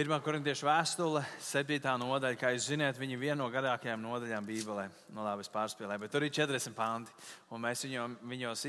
[0.00, 1.76] Pirmā korintiešu vēstule, 7.
[2.00, 4.86] nodaļa, kā jūs zināt, viņa ir viena no garākajām nodaļām Bībelē.
[5.12, 7.12] No labi, es pārspēlēju, bet tur ir 40 panti.
[7.60, 8.62] Mēs viņos, viņos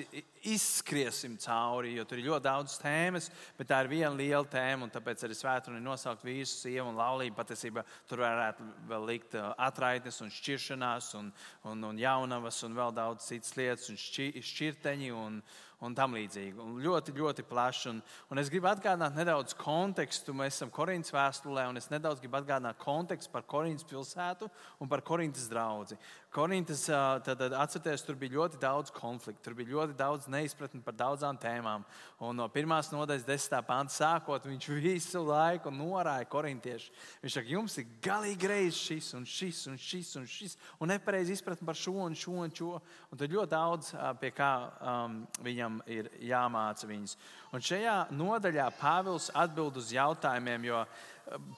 [0.52, 4.92] izskriesim cauri, jo tur ir ļoti daudz tēmas, bet tā ir viena liela tēma.
[4.92, 7.40] Tāpēc arī svētdienā ir nosaukt visu sievu un laulību.
[7.40, 11.32] Patiesībā tur varētu vēl likt atraitnes un šķiršanās un,
[11.72, 15.16] un, un jaunavas un vēl daudz citas lietas un šķirteņi.
[15.16, 15.40] Un,
[15.82, 16.60] un tam līdzīgi.
[16.62, 17.90] Un ļoti, ļoti plaši.
[17.92, 20.36] Un, un es gribu atgādināt nedaudz kontekstu.
[20.38, 24.50] Mēs esam Korintas vēstulē, un es nedaudz gribu atgādināt kontekstu par Korintas pilsētu
[24.80, 25.98] un par Korintas draugu.
[26.32, 26.86] Korintas,
[27.26, 31.84] tad atcerieties, tur bija ļoti daudz konfliktu, tur bija ļoti daudz neizpratni par daudzām tēmām.
[32.24, 36.94] Un no pirmās nodaļas, desmitā panta sākot, viņš visu laiku norāja korintiešu.
[37.24, 41.36] Viņš saka, jums ir galīgi greizi šis un šis un šis un šis, un nepareizi
[41.36, 42.78] izpratni par šo un šo un šo.
[43.12, 43.92] Un tur ļoti daudz
[44.22, 47.16] pie kā um, viņam ir jāmāca viņus.
[47.56, 50.84] Un šajā nodaļā Pāvils atbild uz jautājumiem, jo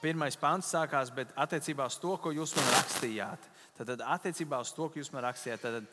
[0.02, 3.50] pirmais pants sākās, bet attiecībā uz to, ko jūs man rakstījāt.
[3.74, 5.88] Tad attiecībā uz to, ko jūs man rakstījāt, tad,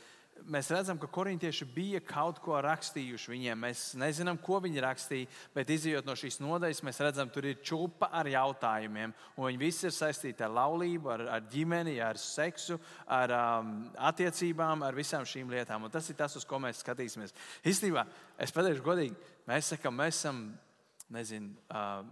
[0.49, 3.59] mēs redzam, ka korintieši bija kaut ko rakstījuši viņiem.
[3.65, 8.09] Mēs nezinām, ko viņi rakstīja, bet izjūt no šīs nodaļas, mēs redzam, tur ir čūpa
[8.17, 9.13] ar jautājumiem.
[9.37, 13.71] Viņi visi ir saistīti ar laulību, ar, ar ģimeni, ar seksu, ar um,
[14.11, 15.85] attiecībām, ar visām šīm lietām.
[15.87, 17.35] Un tas ir tas, uz ko mēs skatīsimies.
[17.67, 18.05] Īstenībā,
[18.41, 20.45] es pateikšu godīgi, mēs sakām, mēs esam
[21.11, 22.05] nezinu, uh,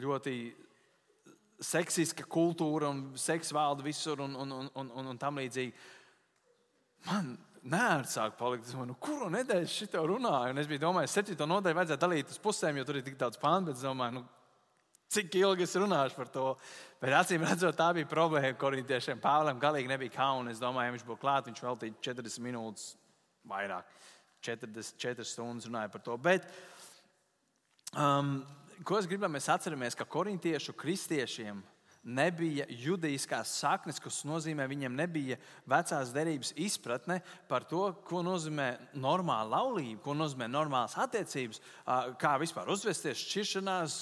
[0.00, 0.34] ļoti
[1.60, 5.74] seksiska kultūra un seks valda visur un, un, un, un, un tam līdzīgi.
[7.08, 8.66] Man nērts sāk palikt.
[8.66, 10.54] Es domāju, nu, kuru nedēļu šito runāju?
[10.54, 13.40] Un es ka septīto nodaļu vajadzētu dalīt uz pusēm, jo tur ir tik daudz.
[13.40, 14.24] Bet es domāju, nu,
[15.10, 16.46] cik ilgi es runāšu par to.
[17.02, 19.20] Bet acīm redzot, tā bija problēma korintiešiem.
[19.22, 20.54] Pāvēlam galīgi nebija kauna.
[20.54, 22.86] Es domāju, ja viņš būtu klāts, viņš veltīja 40 minūtes
[23.50, 23.98] vairāk.
[24.46, 26.16] 40, 4 stundas runāja par to.
[26.16, 26.46] Bet,
[27.92, 28.38] um,
[28.88, 31.60] ko es gribu, mēs atceramies, ka korintiešu kristiešiem
[32.02, 35.36] nebija judiskās saknes, kas nozīmē, viņiem nebija
[35.68, 37.18] vecās derības izpratne
[37.48, 41.60] par to, ko nozīmē normāla laulība, ko nozīmē normālas attiecības,
[42.20, 43.98] kā vispār uzvesties, šķiršanās,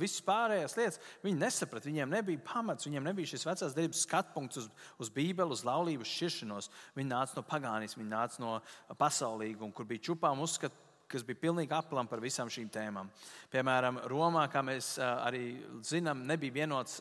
[0.00, 1.02] visas pārējās lietas.
[1.22, 5.62] Viņi nesaprata, viņiem nebija pamats, viņiem nebija šis vecās derības skatpunkts uz, uz Bībeli, uz
[5.68, 6.72] laulību, uz šķiršanos.
[6.98, 8.56] Viņi nāca no pagānisma, viņi nāca no
[8.98, 10.81] pasaulīguma, kur bija čupām uzskats
[11.12, 13.10] kas bija pilnīgi aplam par visām šīm tēmām.
[13.52, 17.00] Piemēram, Romā, kā mēs arī zinām, nebija vienots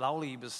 [0.00, 0.58] laulības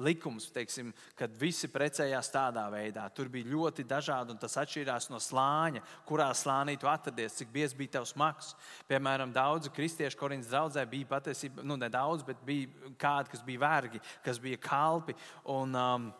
[0.00, 3.04] likums, teiksim, kad visi precējās tādā veidā.
[3.14, 7.76] Tur bija ļoti dažādi, un tas atšķīrās no slāņa, kurā slānī tu atradies, cik biezs
[7.76, 8.54] bija tavs maks.
[8.88, 13.62] Piemēram, daudzi kristieši Korintas draudzē bija patiesībā, nu ne daudz, bet bija kādi, kas bija
[13.66, 15.16] vergi, kas bija kalpi.
[15.44, 16.10] Un, um,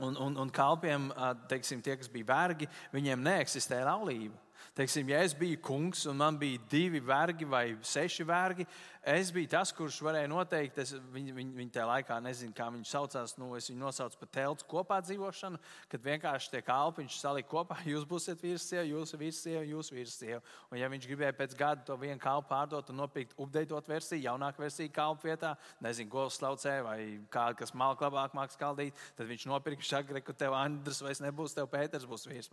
[0.00, 1.10] Un, un, un kalpiem,
[1.50, 4.38] teiksim, tie, kas bija vergi, viņiem neeksistēja laulība.
[4.72, 8.64] Teiksim, ja es biju kungs un man bija divi vergi vai seši vergi,
[9.02, 12.86] Es biju tas, kurš varēja noteikt, es, viņi, viņi, viņi tajā laikā nezinu, kā viņi
[12.86, 13.32] saucās.
[13.34, 15.58] Nu, es viņu nosaucu par telts kopā dzīvošanu,
[15.90, 17.80] kad vienkārši tie kalpiņš salika kopā.
[17.90, 20.38] Jūs būsiet vīrsieva, jūs vīrsieva, jūs vīrsieva.
[20.70, 24.62] Un, ja viņš gribēja pēc gada to vienu kalpu pārdot un nopirkt updateot versiju, jaunāku
[24.62, 26.96] versiju kalpu vietā, nezinu, govs slaucē vai
[27.34, 31.56] kādu, kas malk labāk māks kaldīt, tad viņš nopirka šagri, ka tev Andris vairs nebūs,
[31.58, 32.52] tev Pēters būs vīrs.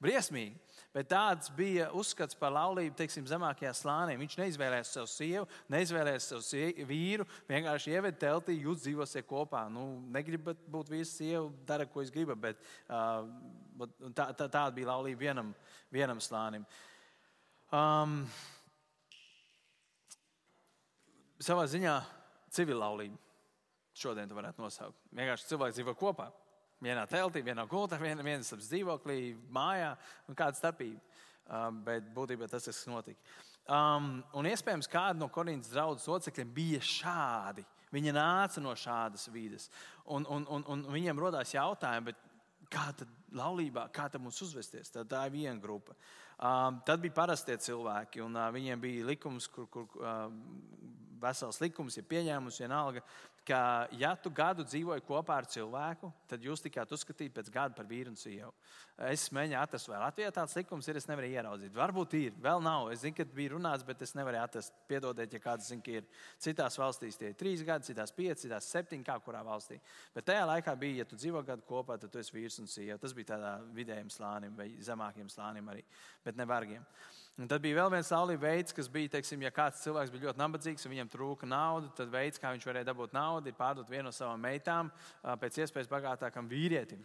[0.00, 0.56] Briesmīgi.
[0.96, 4.16] Bet tāds bija uzskats par laulību, teiksim, zemākajā slānī.
[4.20, 9.66] Viņš neizvēlējās sev sievu, neizvēlējās neizvēlēs savu vīru, vienkārši ieved teltī, jūs dzīvosiet kopā.
[9.72, 13.26] Nu, negribat būt vīrs, sieva, dara, ko es gribu, bet uh,
[14.14, 15.52] tā, tā, tāda bija laulība vienam,
[15.92, 16.66] vienam slānim.
[17.70, 18.22] Um,
[21.40, 21.96] savā ziņā
[22.50, 23.18] civila laulība.
[24.00, 24.96] Šodien to varētu nosaukt.
[25.12, 26.30] Vienkārši cilvēki dzīvo kopā.
[26.80, 29.92] Vienā teltī, vienā gultā, vienā, dzīvoklī, mājā.
[30.32, 31.02] Kāda starpība?
[31.50, 33.18] Um, bet būtībā tas, kas notika.
[33.70, 37.62] Um, un iespējams, kāda no Korintas draudzes locekļiem bija šādi.
[37.94, 39.68] Viņa nāca no šādas vidas.
[40.10, 42.14] Un, un, un, un viņiem radās jautājumi,
[42.70, 44.90] kā tad laulībā, kā tad mums uzvesties?
[44.94, 45.94] Tad tā ir viena grupa.
[46.40, 50.26] Um, tad bija parastie cilvēki, un uh, viņiem bija likums, kur, kur uh,
[51.20, 53.02] vesels likums, ja pieņēmums vienalga,
[53.46, 57.88] ka, ja tu gadu dzīvoji kopā ar cilvēku, tad jūs tikāt uzskatīti pēc gada par
[57.88, 58.52] vīru un sievu.
[59.08, 60.98] Es mēģināju atrast, vai Latvijā tāds likums ir.
[61.00, 61.72] Es nevaru ieraudzīt.
[61.76, 62.90] Varbūt ir, vēl nav.
[62.92, 64.74] Es zinu, ka bija runāts, bet es nevaru atrast.
[64.90, 66.08] Piedodiet, ja kāds zina, ka ir.
[66.42, 69.80] Citās valstīs tie ir trīs gadi, citās pieci, citās septiņi, kā kurā valstī.
[70.14, 72.98] Bet tajā laikā bija, ja tu dzīvo gadu kopā, tad tu esi vīrs un sieva.
[73.00, 75.86] Tas bija tādā vidējiem slānim vai zemākiem slānim arī,
[76.26, 76.84] bet ne vargiem.
[77.38, 80.42] Un tad bija vēl viens laulība veids, kas bija, teiksim, ja kāds cilvēks bija ļoti
[80.42, 84.10] nabadzīgs un viņam trūka naudas, tad veids, kā viņš varēja dabūt naudu, ir pārdot vienu
[84.10, 84.90] no savām meitām
[85.40, 87.00] pēc iespējas bagātākam vīrietim.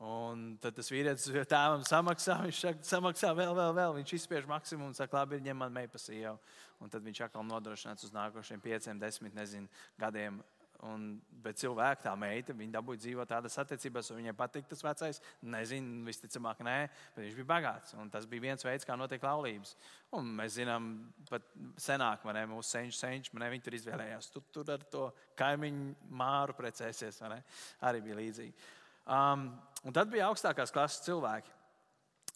[0.00, 3.98] Un tad tas vīrietis tēvam samaksā, viņš saka, samaksā vēl, vēl, vēl.
[3.98, 6.38] Viņš izspiež maksimumu un saka, labi, ņem man meitu sievu.
[6.80, 9.68] Un tad viņš atkal nodrošināts uz nākošiem pieciem, desmit nezinu,
[10.00, 10.40] gadiem
[10.88, 15.20] Un, bet cilvēka tā meita, viņa dabūja dzīvot tādas attiecībās, un viņai patīk tas vecais.
[15.52, 16.76] Nezinu, visticamāk, nē,
[17.14, 17.96] bet viņš bija bagāts.
[18.14, 19.74] Tas bija viens veids, kā notiek laulības.
[20.16, 20.88] Un mēs zinām,
[21.28, 21.44] pat
[21.80, 24.32] senāk, man ne, mūsu senčs, senčs, man viņi tur izvēlējās.
[24.32, 25.06] Tu tur ar to
[25.40, 27.42] kaimiņu māru precēsies, ne?
[27.90, 28.68] Arī bija līdzīgi.
[29.10, 29.50] Um,
[29.84, 31.59] un tad bija augstākās klases cilvēki.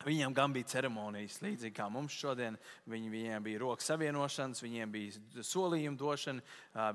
[0.02, 2.56] Viņiem gan bija ceremonijas, līdzīgi kā mums šodien.
[2.90, 6.42] Viņi, viņiem bija rokas savienošanas, viņiem bija solījuma došana,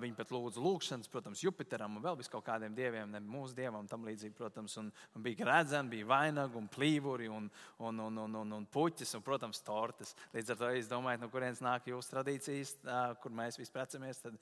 [0.01, 4.03] viņi pat lūdza lūgšanas, protams, Jupiteram un vēl kaut kādiem dieviem, ne mūsu dievam, tam
[4.05, 4.75] līdzīgi, protams.
[4.81, 7.47] Un, un bija gradzeni, bija vainagi un plīvuri un,
[7.77, 10.13] un, un, un, un, un puķis un, protams, tortes.
[10.35, 12.75] Līdz ar to es domāju, no kurienes nāk jūsu tradīcijas,
[13.23, 14.21] kur mēs visi precamies.
[14.25, 14.37] Tad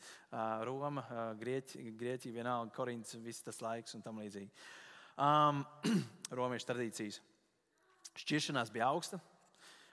[0.68, 1.06] Roma,
[1.39, 4.51] Grieķija, Grieķija vienalga, Korints, viss tas laiks un tam līdzīgi.
[5.18, 5.65] Um,
[6.38, 7.21] Romiešu tradīcijas.
[8.18, 9.19] Šķiršanās bija augsta.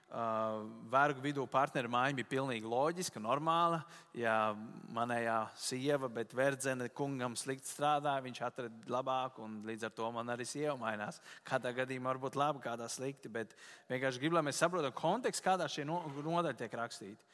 [0.05, 3.81] Uh, vergu vidū partneru māja bija pilnīgi loģiska, normāla.
[4.15, 4.53] Ja
[4.95, 10.29] manējā sieva, bet verdzene kungam slikti strādāja, viņš atrada labāku, un līdz ar to man
[10.31, 11.19] arī sieva mainās.
[11.45, 13.57] Kādā gadījumā varbūt labi, kādā slikti, bet
[13.89, 17.33] vienkārši gribu, lai mēs saprotam kontekstu, kādā šie nodaļi tiek rakstīti.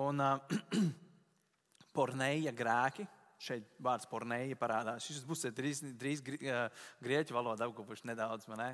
[0.00, 0.58] Un uh,
[1.96, 3.06] porneja grēki
[3.42, 5.06] šeit vārds pornēja parādās.
[5.06, 8.48] Šis būs drīz, drīz grieķu valoda apkopuši nedaudz.
[8.58, 8.72] Ne?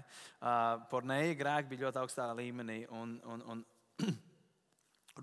[0.92, 2.80] Pornēja grēki bija ļoti augstā līmenī.
[2.96, 3.64] Un, un, un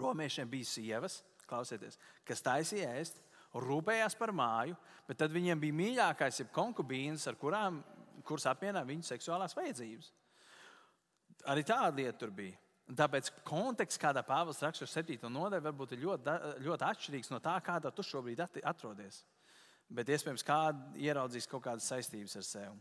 [0.04, 3.20] romiešiem bija sievas, klausieties, kas taisīja ēst,
[3.52, 4.78] rūpējās par māju,
[5.08, 7.82] bet tad viņiem bija mīļākais, jeb konkubīns, ar kurām
[8.28, 10.12] kuras apmienā viņu seksuālās vajadzības.
[11.52, 12.56] Arī tāda lieta tur bija.
[12.98, 15.30] Tāpēc konteksts, kādā Pāvils raksta 7.
[15.32, 19.22] nodaļu, varbūt ir ļoti, ļoti atšķirīgs no tā, kādā tu šobrīd atrodies.
[19.92, 22.80] Bet iespējams, kāda ieraudzīs kaut kādas saistības ar sevi.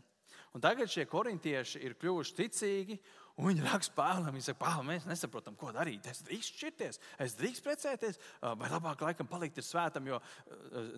[0.51, 2.97] Un tagad šie korintieši ir kļuvuši ticīgi,
[3.39, 6.07] un viņi raksta Pāvēlam, viņi saka, Pāvēl, mēs nesaprotam, ko darīt.
[6.11, 8.19] Es drīkstu šķirties, es drīkstu precēties,
[8.59, 10.19] vai labāk laikam palikt ir svētam, jo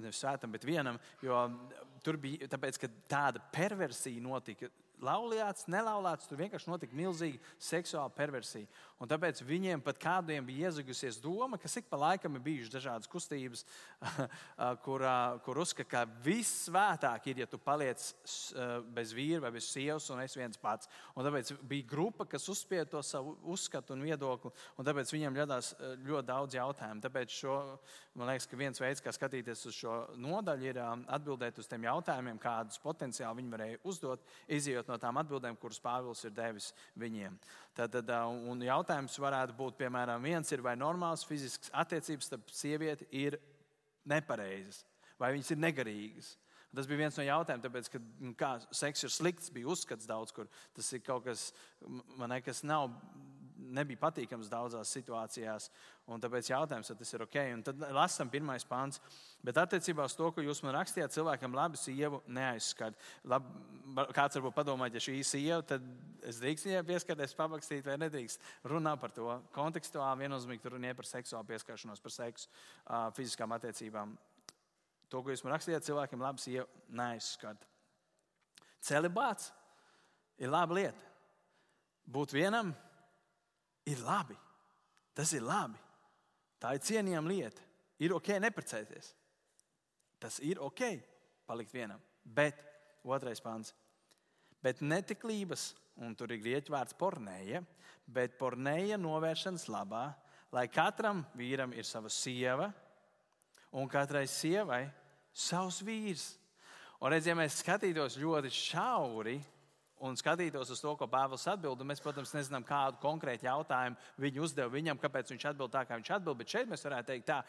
[0.01, 1.43] nevis svētam, bet vienam, jo
[2.05, 4.71] tur bija tāpēc, ka tāda perversija notika
[5.03, 8.69] laulāts, nelaulāts, tur vienkārši notika milzīga seksuāla perversija.
[9.03, 13.09] Un tāpēc viņiem pat kādiem bija iezagusies doma, ka ik pa laikam ir bijušas dažādas
[13.11, 13.65] kustības,
[14.85, 15.03] kur,
[15.43, 17.99] kur uzskata, ka viss svētāk ir, ja tu paliec
[18.95, 20.87] bez vīra vai bez sievas un es viens pats.
[21.17, 25.73] Un tāpēc bija grupa, kas uzspieda to savu uzskatu un viedokli, un tāpēc viņiem radās
[26.05, 27.03] ļoti daudz jautājumu.
[27.03, 27.57] Tāpēc šo,
[28.15, 32.39] man liekas, ka viens veids, kā skatīties uz šo nodaļu, ir atbildēt uz tiem jautājumiem,
[32.41, 37.35] kādus potenciāli viņi varēja uzdot, izjūt no tām atbildēm, kuras Pāvils ir devis viņiem.
[37.77, 37.97] Tad,
[38.49, 43.39] un jautājums varētu būt, piemēram, viens ir, vai normāls fizisks attiecības starp sievieti ir
[44.09, 44.83] nepareizas,
[45.19, 46.33] vai viņas ir negarīgas.
[46.73, 50.33] Tas bija viens no jautājumiem, tāpēc, ka nu, kā, seks ir slikts, bija uzskats daudz
[50.33, 50.47] kur.
[50.73, 51.51] Tas ir kaut kas,
[52.17, 52.89] ne, kas nav
[53.71, 55.69] nebija patīkams daudzās situācijās.
[56.03, 57.37] Tāpēc jautājums, vai tas ir ok.
[57.55, 58.99] Un tad lasām pirmais pāns.
[59.43, 62.97] Bet attiecībā uz to, ko jūs man rakstījāt, cilvēkam labi sievu neaizskat.
[63.31, 63.47] Lab,
[64.15, 65.85] kāds varbūt padomāja, ja šī sieva, tad
[66.27, 68.43] es drīkstu viņai pieskarties, pamakstīt vai nedrīkst.
[68.71, 72.51] Runā par to kontekstuāli, viennozīmīgi tur runāja par seksuālu pieskaršanos, par seksu,
[73.15, 74.15] fiziskām attiecībām.
[75.13, 77.67] To, ko jūs man rakstījāt, cilvēkiem labi sieva neaizskat.
[78.83, 79.51] Celibāts
[80.41, 81.11] ir laba lieta.
[82.03, 82.73] Būt vienam
[83.89, 84.37] ir labi.
[85.13, 85.79] Tas ir labi.
[86.61, 87.63] Tā ir cienījama lieta.
[88.03, 89.13] Ir ok neprecēties.
[90.19, 90.85] Tas ir ok
[91.47, 92.01] palikt vienam.
[92.23, 92.59] Bet
[93.03, 93.73] otrais pāns.
[94.63, 97.59] Bet netiklības, un tur ir grieķu vārds pornēja,
[98.07, 100.05] bet pornēja novēršanas labā,
[100.55, 102.69] lai katram vīram ir sava sieva
[103.75, 104.85] un katrai sievai
[105.33, 106.29] savs vīrs.
[107.03, 109.35] Un redziet, ja mēs skatītos ļoti šauri
[110.03, 114.73] un skatītos uz to, ko Pāvils atbild, mēs, protams, nezinām, kādu konkrētu jautājumu viņi uzdeva
[114.73, 116.39] viņam, kāpēc viņš atbild tā, kā viņš atbild.
[116.41, 117.39] Bet šeit mēs varētu teikt, tā,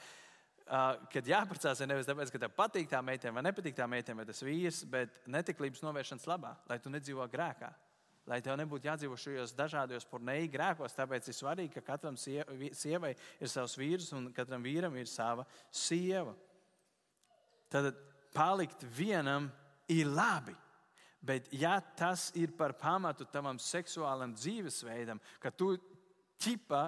[1.13, 4.29] kad jāprecās ir nevis tāpēc, ka tev patīk tā meitene vai nepatīk tā meitene vai
[4.29, 7.73] tas vīrs, bet netiklības novēršanas labā, lai tu nedzīvo grēkā.
[8.25, 13.51] Lai tev nebūtu jādzīvo šajos dažādos pornēji grēkos, tāpēc ir svarīgi, ka katram sievai ir
[13.53, 16.33] savs vīrs un katram vīram ir sava sieva.
[17.69, 17.91] Tad
[18.33, 19.51] palikt vienam
[19.93, 20.57] ir labi.
[21.25, 25.71] Bet, ja tas ir par pamatu tavam seksuālam dzīvesveidam, ka tu
[26.45, 26.83] ķipa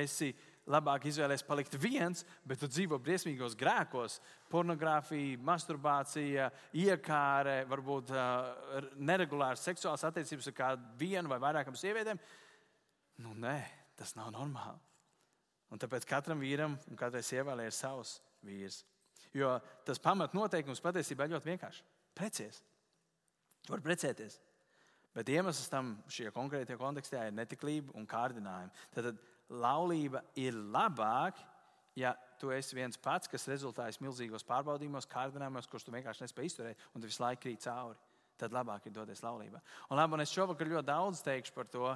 [0.00, 0.30] esi
[0.72, 4.20] labāk izvēlējies palikt viens, bet tu dzīvo briesmīgos grēkos,
[4.52, 12.20] pornogrāfija, masturbācija, iekāre, varbūt uh, neregulāras seksuālas attiecības ar kādu vienu vai vairākām sievietēm,
[13.26, 13.58] nu nē,
[13.98, 14.80] tas nav normāli.
[15.72, 18.82] Un tāpēc katram vīram un katrai sievai ir savs vīrs.
[19.36, 19.56] Jo
[19.86, 21.84] tas pamatnoteikums patiesībā ir ļoti vienkāršs.
[22.16, 22.60] Precies!
[23.62, 24.38] Tu vari precēties.
[25.12, 28.72] Bet iemesls tam šajā konkrētajā kontekstā ir netiklība un kārdinājumi.
[28.94, 29.10] Tad
[29.52, 31.44] laulība ir labāka,
[31.98, 36.88] ja tu esi viens pats, kas rezultējas milzīgos pārbaudījumos, kārdinājumos, kurus tu vienkārši nespēj izturēt
[36.94, 38.00] un tu visu laiku krīt cauri.
[38.42, 39.60] Tad labāk ir doties laulībā.
[39.86, 41.92] Un, labi, un es šovakar ļoti daudz teikšu par to.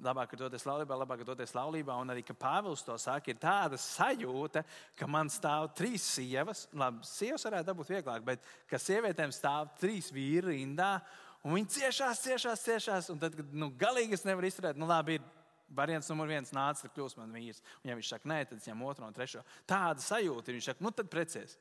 [0.00, 1.92] Labāk ir doties laulībā, labāk ir doties laulībā.
[2.00, 4.62] Un arī, ka Pāvils to saka, ir tāda sajūta,
[4.96, 6.64] ka man stāv trīs sievas.
[6.72, 10.94] Labi, sievas varētu dabūt vieglāk, bet ka sievietēm stāv trīs vīri rindā.
[11.44, 13.10] Un viņi ciešās, ciešās, ciešās.
[13.12, 15.28] Un tad, kad nu, galīgi es nevaru izturēt, nu labi, ir
[15.76, 17.60] Variants numur viens nāca, tad kļūst man vīrs.
[17.82, 19.44] Un, ja viņš saka, nē, tad es ņemu otru un trešo.
[19.70, 20.56] Tāda sajūta ir.
[20.58, 21.60] Viņš saka, nu tad precies.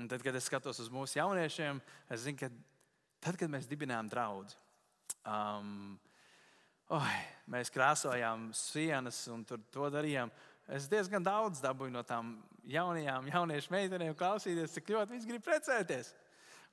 [0.00, 2.48] Un tad, kad es skatos uz mūsu jauniešiem, es zinu, ka
[3.24, 4.56] tad, kad mēs dibinājām draugu,
[5.24, 5.94] um,
[6.92, 7.14] oh,
[7.50, 10.32] mēs krāsojām sienas un to darījām.
[10.74, 12.36] Es diezgan daudz dabūju no tām
[12.68, 16.14] jaunajām jauniešu meitenēm, klausīties, cik ļoti viņas grib precēties.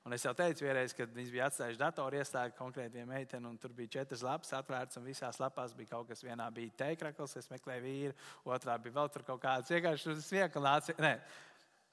[0.02, 3.70] Un es jau teicu, vienreiz, kad viņi bija atstājuši datoru iestādi konkrēti meiteni, un tur
[3.76, 6.24] bija četras lapas atvērtas, un visās lapās bija kaut kas.
[6.26, 8.16] Vienā bija teikrakls, es meklēju vīru,
[8.50, 10.90] otrā bija vēl tur kaut kāds vienkārši smieklāts.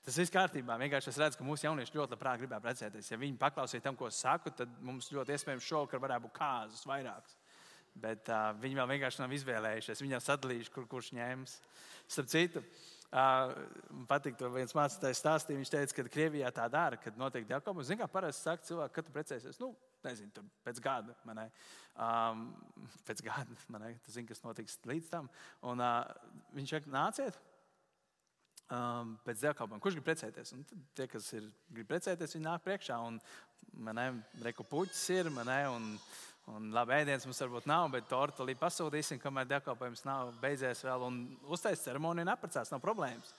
[0.05, 0.77] Tas viss kārtībā.
[0.79, 3.11] Vienkārši es redzu, ka mūsu jaunieši ļoti labprāt gribētu precēties.
[3.11, 6.85] Ja viņi paklausīja tam, ko es saku, tad mums ļoti iespējams šovakar varētu būt kāzas
[6.87, 7.35] vairākas.
[7.99, 10.03] Bet uh, viņi vēl vienkārši nav izvēlējušies.
[10.05, 11.57] Viņi jau sadalījuši, kur kurš ņems.
[12.09, 13.51] Starp citu, uh,
[14.09, 15.59] patīk, to viens mācītājs stāstīja.
[15.59, 17.89] Viņš teica, ka Krievijā tā dara, kad notiek diakonis.
[17.91, 19.59] Zini, kā parasti saka cilvēki, kad tu precēsies.
[19.59, 19.73] Nu,
[20.07, 21.17] nezinu, tur pēc gada.
[21.99, 22.47] Um,
[23.09, 25.27] pēc gada man tu zini, kas notiks līdz tam.
[25.67, 26.07] Un, uh,
[26.55, 27.43] viņš saka, nāciet.
[28.69, 29.81] Um, pēc diakalpojuma.
[29.81, 30.51] Kurš grib precēties?
[30.53, 32.99] Un tie, kas ir, grib precēties, viņi nāk priekšā.
[33.01, 33.15] Un,
[33.81, 34.03] man ne,
[34.45, 35.87] reku puķis ir, man ne, un,
[36.49, 41.03] Un labi, ēdienas mums varbūt nav, bet tortu līdzi pasūtīsim, kamēr dievkalpojums nav beidzies vēl.
[41.05, 43.33] Un uztaisīt ceremoniju un apprecēs, nav problēmas.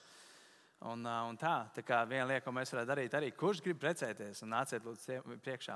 [0.87, 4.41] Un, un tā, tā kā viena lieta, ko mēs varētu darīt, arī kurš grib precēties,
[4.45, 5.75] un nāciet lūdzu priekšā.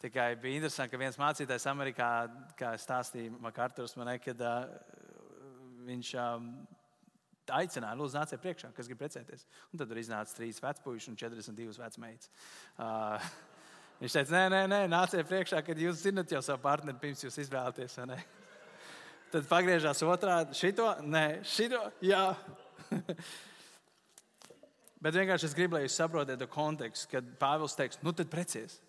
[0.00, 2.12] Tikai bija interesanti, ka viens mācītājs Amerikā,
[2.56, 4.62] kā stāstīja Makārturs, man kad uh,
[5.90, 6.38] viņš uh,
[7.58, 9.46] aicināja, lūdzu, nāciet priekšā, kas grib precēties.
[9.72, 12.30] Un tad tur iznāca trīs vecpuļi un 42 vecmeitas.
[12.76, 13.32] Uh,
[14.02, 17.36] Viņš teica, nē, nē, nē nāciet priekšā, kad jūs zinat jau savu partneri, pirms jūs
[17.44, 18.00] izvēlaties.
[19.30, 20.56] Tad pagriežās otrādi.
[20.58, 22.24] Šito, nē, šito, jā.
[25.02, 28.80] Bet vienkārši es gribu, lai jūs saprotat to kontekstu, kad Pāvils teiks, nu tad precies.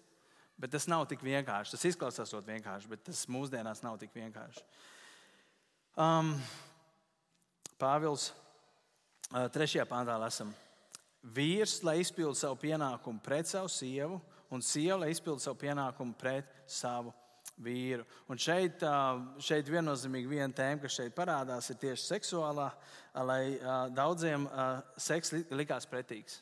[0.58, 1.74] Bet tas nav tik vienkārši.
[1.74, 4.66] Tas izklausās ļoti vienkārši, bet tas mūsdienās nav tik vienkārši.
[5.94, 6.34] Um,
[7.82, 8.32] Pāvils
[9.34, 10.54] trešajā pāntā lasām.
[11.34, 14.20] Vīrs, lai izpildītu savu pienākumu pret savu sievu,
[14.54, 17.14] un sieva, lai izpildītu savu pienākumu pret savu
[17.64, 18.04] vīru.
[18.32, 18.84] Un šeit,
[19.44, 22.68] šeit viennozīmīgi viena tēma, kas šeit parādās, ir tieši seksuālā,
[23.30, 23.44] lai
[23.94, 24.48] daudziem
[24.98, 26.42] seks likās pretīgs.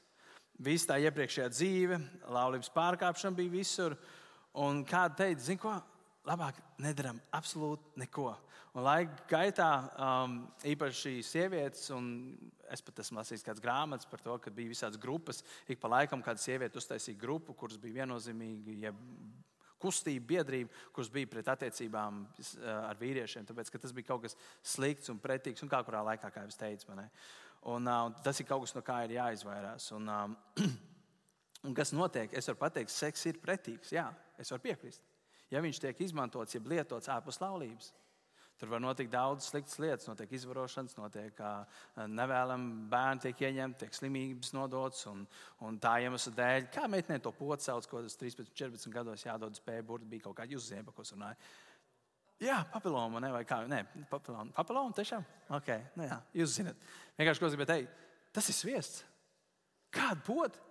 [0.62, 1.98] Viss tā iepriekšējā dzīve,
[2.30, 3.96] laulības pārkāpšana bija visur.
[4.62, 5.78] Un kāda teica, zini, ko?
[6.28, 8.30] Labāk nedaram absolūti neko.
[8.78, 10.36] Un laika gaitā um,
[10.70, 12.12] īpaši sievietes, un
[12.72, 15.42] es pat esmu lasījis kādas grāmatas par to, ka bija visādas grupas.
[15.66, 18.78] Ik pa laikam kāda sieviete uztaisīja grupu, kuras bija viennozīmīgi.
[18.86, 18.94] Ja
[19.82, 23.50] kustība, biedrība, kuras bija pret attiecībām uh, ar vīriešiem.
[23.50, 26.92] Tāpēc tas bija kaut kas slikts un pretīgs, un kā kurā laikā, kā jau teicu,
[26.94, 27.10] man.
[27.74, 29.90] Un, uh, tas ir kaut kas, no kā ir jāizvairās.
[29.98, 30.68] Un, uh,
[31.68, 32.30] un kas notiek?
[32.38, 33.98] Es varu pateikt, seks ir pretīgs.
[33.98, 35.11] Jā, es varu piekrist.
[35.52, 37.92] Ja viņš tiek izmantots, jeb lietots ārpus laulības,
[38.62, 41.40] Tur var notikt daudz sliktas lietas, notiek izvarošanas, notiek
[42.14, 45.08] nevēlami bērni tiek ieņemti, tiek slimības nodots.
[45.10, 45.24] Un,
[45.66, 49.64] un tā iemesla dēļ, kā meitenē to pocu sauc, ko tas 13, 14 gados jādodas
[49.66, 51.40] pēc burbuļa, bija kaut kāda uzzīme, ko runāja.
[52.42, 53.64] Jā, papiloma, ne, vai kā?
[53.70, 53.82] Nē,
[54.14, 55.26] papiloma, papiloma tiešām?
[55.58, 56.86] Ok, nu jā, jūs zinat.
[57.18, 58.06] Vienkārši, ko es gribēju teikt,
[58.38, 59.02] tas ir sviests.
[59.90, 60.62] Kāda poda?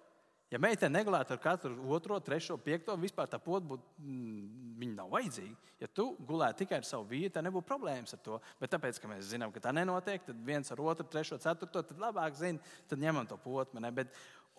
[0.50, 4.48] Ja meitene negulētu ar katru otro, trešo, piekto, vispār tā pote būtu, mm,
[4.80, 5.74] viņa nav vajadzīga.
[5.78, 8.40] Ja tu gulētu tikai ar savu vīru, tad nebūtu problēmas ar to.
[8.58, 12.02] Bet tāpēc, ka mēs zinām, ka tā nenotiek, tad viens ar otru, trešo, ceturto, tad
[12.02, 12.58] labāk zina,
[12.90, 13.94] tad ņemam to potmi.
[13.94, 14.10] Bet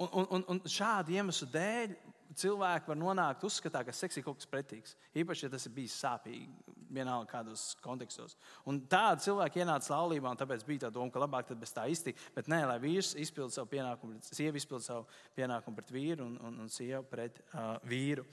[0.02, 1.92] Un, un, un šādu iemeslu dēļ
[2.38, 4.96] cilvēki var nonākt uzskatā, ka seks ir kaut kas pretīgs.
[5.18, 6.48] Īpaši, ja tas ir bijis sāpīgi,
[6.92, 8.38] vienalga kādos kontekstos.
[8.68, 12.22] Un tādi cilvēki ienāca laulībā, un tāpēc bija tā doma, ka labāk bez tā iztikt.
[12.36, 15.08] Bet nē, lai vīrs izpildītu savu pienākumu, sieva izpildītu savu
[15.38, 18.26] pienākumu pret vīru un, un, un sieva pret uh, vīru.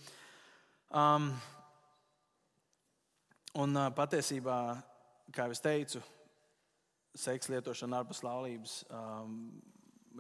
[0.88, 1.33] Um,
[3.62, 4.59] un uh, patiesībā,
[5.35, 6.05] kā jau teicu,
[7.19, 8.81] seksa lietošana ārpus laulības.
[8.95, 9.40] Um,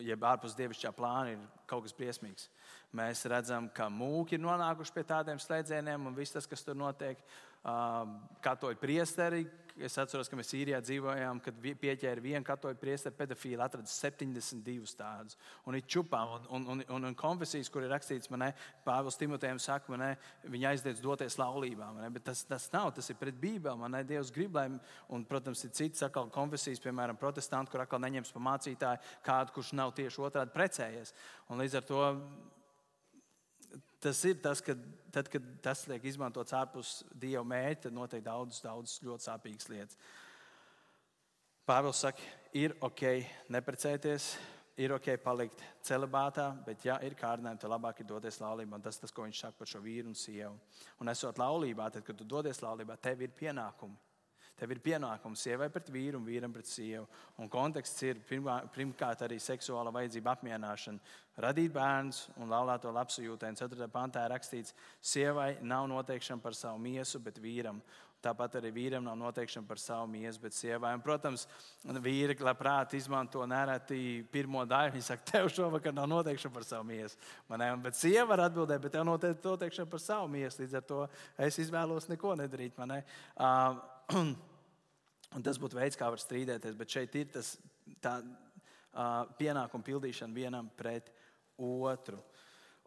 [0.04, 2.48] jeb ārpus dievišķā plāna, ir kaut kas briesmīgs.
[2.96, 7.20] Mēs redzam, ka mūki ir nonākuši pie tādiem slēdzieniem, un viss tas, kas tur notiek.
[7.64, 9.46] Katoļu priesteri.
[9.78, 15.36] Es atceros, ka mēs Sīrijā dzīvojām, kad pieķēra vienu katoļu priesteri pedofīlu, atrada 72 tādus.
[15.70, 18.48] Un ir čupām, un, un, un, un, un konfesijas, kur ir rakstīts, man,
[18.82, 20.18] Pāvils Timotejam saka, man,
[20.50, 21.92] viņa aizdedz doties laulībā.
[22.10, 23.78] Bet tas, tas nav, tas ir pret Bībeli.
[23.78, 24.66] Man, Dievs grib, lai,
[25.14, 29.76] un, protams, ir citas atkal konfesijas, piemēram, protestanti, kur atkal neņems pa mācītāju kādu, kurš
[29.78, 31.14] nav tieši otrādi precējies.
[31.52, 32.02] Un līdz ar to
[34.02, 34.76] tas ir tas, ka
[35.14, 39.98] tad, kad tas tiek izmantots ārpus dieva mērķa, tad notiek daudz, daudz ļoti sāpīgas lietas.
[41.68, 42.24] Pāvils saka,
[42.56, 43.02] ir ok
[43.52, 44.30] neprecēties,
[44.80, 48.78] ir ok palikt celibātā, bet, ja ir kārdinājumi, tad labāk ir doties laulībā.
[48.80, 50.54] Tas tas, ko viņš saka par šo vīru un sievu.
[51.02, 53.98] Un esot laulībā, tad, kad tu dodies laulībā, tev ir pienākumi.
[54.58, 57.04] Tev ir pienākums sievai pret vīru un vīram pret sievu.
[57.38, 61.14] Un konteksts ir pirmkārt arī seksuāla vajadzība apmierināšana.
[61.38, 63.54] Radīt bērns un laulāto labsajūtēm.
[63.60, 63.86] 4.
[63.94, 67.78] pantā ir rakstīts, sievai nav noteikšana par savu miesu, bet vīram.
[68.18, 70.90] Tāpat arī vīram nav noteikšana par savu miesu, bet sievai.
[70.96, 71.44] Un, protams,
[72.02, 74.96] vīri labprāt izmanto nereti pirmo daļu.
[74.96, 77.14] Viņi saka, tev šovakar nav noteikšana par savu miesu.
[77.46, 80.64] Man, bet sieva var atbildēt, bet tev noteikti noteikšana par savu miesu.
[80.64, 81.04] Līdz ar to
[81.46, 82.74] es izvēlos neko nedarīt.
[82.82, 83.78] Man, uh,
[85.36, 87.56] Un tas būtu veids, kā var strīdēties, bet šeit ir tas
[88.04, 91.10] tā, uh, pienākuma pildīšana vienam pret
[91.58, 92.20] otru.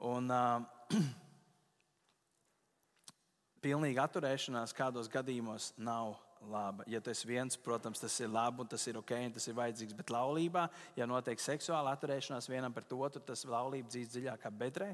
[0.09, 0.65] Un, uh,
[3.61, 6.15] pilnīga atturēšanās kādos gadījumos nav
[6.49, 6.85] laba.
[6.89, 9.97] Ja tas viens, protams, tas ir labi un tas ir ok, un tas ir vajadzīgs,
[9.97, 10.65] bet laulībā,
[10.97, 14.89] ja notiek seksuāla atturēšanās vienam pret otru, tas laulība dzīvo dziļākā bedrē,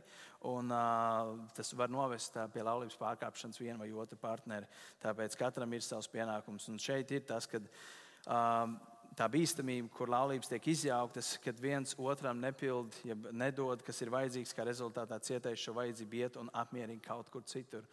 [0.51, 4.67] un uh, tas var novest pie laulības pārkāpšanas viena vai otra partneri.
[5.03, 6.67] Tāpēc katram ir savs pienākums.
[6.71, 8.75] Un šeit ir tas, ka uh,
[9.17, 14.53] tā bīstamība, kur laulības tiek izjauktas, kad viens otram nepild, ja nedod, kas ir vajadzīgs,
[14.53, 17.87] kā rezultātā cietējis šo vajadzību iet un apmierina kaut kur citur.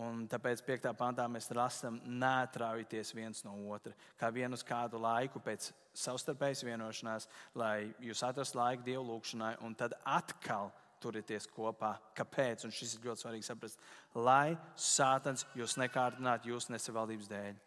[0.00, 0.86] Un tāpēc 5.
[0.96, 7.28] pantā mēs lasām, neatraujoties viens no otra, kā vienu uz kādu laiku pēc savstarpējas vienošanās,
[7.60, 10.70] lai jūs atrastu laiku dievu lūgšanai, un tad atkal
[11.02, 11.96] turieties kopā.
[12.16, 12.64] Kāpēc?
[12.64, 13.84] Un šis ir ļoti svarīgi saprast.
[14.14, 17.60] Lai sātans jūs nekārdinātu jūsu nesavaldības dēļ.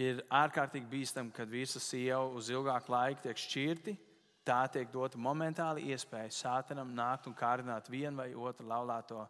[0.00, 3.96] Ir ārkārtīgi bīstami, kad vīrs un sieva uz ilgāku laiku tiek šķirti.
[4.50, 9.20] Tā tiek dota momentāla iespēja sātanam nākt un kārdināt vienu vai otru laulāto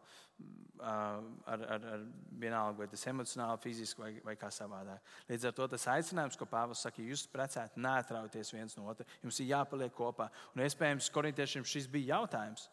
[0.81, 2.05] ar, ar, ar
[2.41, 5.13] vienalga, vai tas emocionāli, fiziski vai, vai kā savādāk.
[5.29, 9.43] Līdz ar to tas aicinājums, ko Pāvils saka, jūs precēti, neatrauties viens no otra, jums
[9.43, 10.31] ir jāpaliek kopā.
[10.55, 12.71] Un iespējams, korintiešiem šis bija jautājums.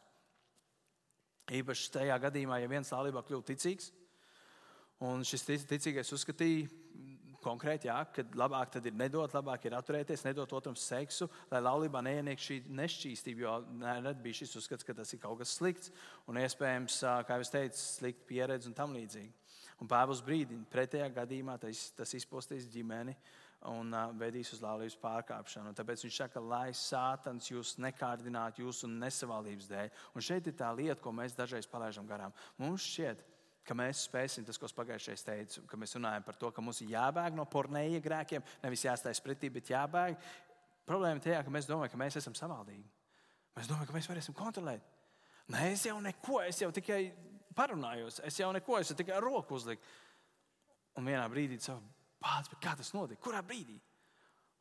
[1.57, 3.91] Īpaši tajā gadījumā, ja viens laulībā kļūst ticīgs,
[5.03, 6.67] un šis ticīgais uzskatīja,
[7.43, 12.41] konkrēti, jā, ka labāk ir nedot, labāk ir atturēties, nedot otram seksu, lai laulībā neieniek
[12.41, 13.43] šī nešķīstība.
[13.45, 15.93] Jo nerad bija šis uzskats, ka tas ir kaut kas slikts
[16.27, 19.33] un iespējams, kā jau teicu, slikta pieredze un tam līdzīgi.
[19.77, 23.13] Un Pāvils brīdina, pretējā gadījumā tas, tas izpostīs ģimeni
[23.69, 25.71] un uh, vedīs uz laulības pārkāpšanu.
[25.71, 29.91] Un tāpēc viņš saka, lai sātans jūs nekārdinātu jūsu nesavaldības dēļ.
[30.13, 32.35] Un šeit ir tā lieta, ko mēs dažreiz palaidām garām.
[32.61, 33.36] Mums šķiet, ka
[33.67, 36.79] ka mēs spēsim, tas, ko es pagājušajā teicu, ka mēs runājam par to, ka mums
[36.83, 40.15] ir jābēg no pornēja grēkiem, nevis jāstājas pretī, bet jābēg.
[40.87, 42.85] Problēma tajā, ka mēs domājam, ka mēs esam savaldīgi.
[43.57, 44.85] Mēs domājam, ka mēs varēsim kontrolēt.
[45.51, 47.01] Nē, es jau neko, es jau tikai
[47.57, 49.83] parunājos, es jau neko, es jau tikai roku uzliku.
[50.97, 51.77] Un vienā brīdī tas
[52.23, 53.77] pats, kā tas notika, kurā brīdī?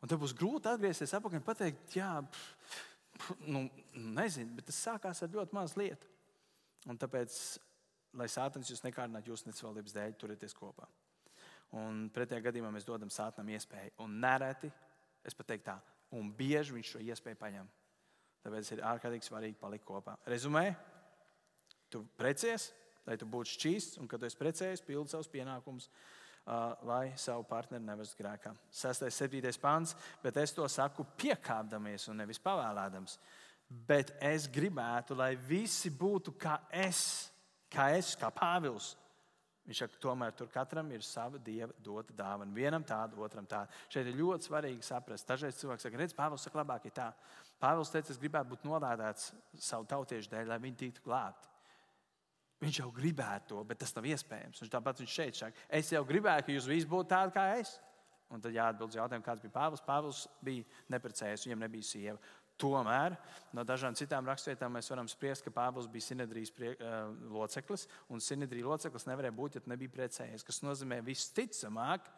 [0.03, 3.64] Un tad būs grūti atgriezties atpakaļ un pateikt, jā, pff, nu,
[3.95, 6.11] nezinu, bet tas sākās ar ļoti mazu lietu.
[6.87, 7.37] Un tāpēc
[8.16, 10.88] lai sātans jūs nekārdinātu jūsu necilvēlības dēļ, turieties kopā.
[11.76, 13.96] Un pretējā gadījumā mēs dodam sātanam iespēju.
[14.05, 14.70] Un nereti,
[15.26, 15.76] es pat teiktu tā,
[16.16, 17.70] un bieži viņš šo iespēju paņem.
[18.46, 20.14] Tāpēc ir ārkārtīgi svarīgi palikt kopā.
[20.31, 20.68] Rezumē,
[21.90, 22.70] tu precies,
[23.07, 27.42] lai tu būtu šķīsts, un kad tu esi precējies, pildi savus pienākumus, uh, lai savu
[27.48, 28.55] partneri nevestu grēkā.
[28.70, 29.09] 6.
[29.09, 29.59] un 7.
[29.62, 33.18] pāns, bet es to saku piekāpdamies un nevis pavēlēdams.
[33.66, 37.33] Bet es gribētu, lai visi būtu kā es
[37.72, 38.94] kā es, kā Pāvils.
[39.66, 42.55] Viņš saka, tomēr tur katram ir sava dieva dota dāvana.
[42.55, 43.66] Vienam tāda, otram tāda.
[43.90, 45.26] Šeit ir ļoti svarīgi saprast.
[45.26, 47.09] Dažreiz cilvēks saka, redz, Pāvils saka, labāk ir tā.
[47.62, 51.50] Pāvils teica, es gribētu būt nolādēts savu tautiešu dēļ, lai viņi tiktu glābti.
[52.62, 54.62] Viņš jau gribētu to, bet tas nav iespējams.
[54.62, 57.74] Viņš tāpat viņš šeit saka, es jau gribētu, ka jūs visi būtu tādi kā es.
[58.33, 59.83] Un tad jāatbild uz jautājumu, kāds bija Pāvils.
[59.87, 62.18] Pāvils bija neprecējies, viņam nebija sieva.
[62.57, 63.16] Tomēr
[63.53, 68.23] no dažām citām rakstvietām mēs varam spriest, ka Pāvils bija Sinedrijas prie, uh, loceklis, un
[68.25, 70.45] Sinedrija loceklis nevarēja būt, ja nebija precējies.
[70.47, 72.09] Tas nozīmē, visticamāk,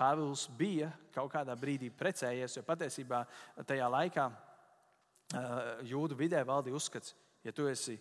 [0.00, 3.22] Pāvils bija kaut kādā brīdī precējies, jo patiesībā
[3.68, 7.96] tajā laikā uh, jūdu vidē valdīja uzskats, ja tu, esi,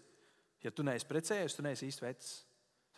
[0.63, 2.35] ja tu neesi precējies, tu neesi īsti vecs.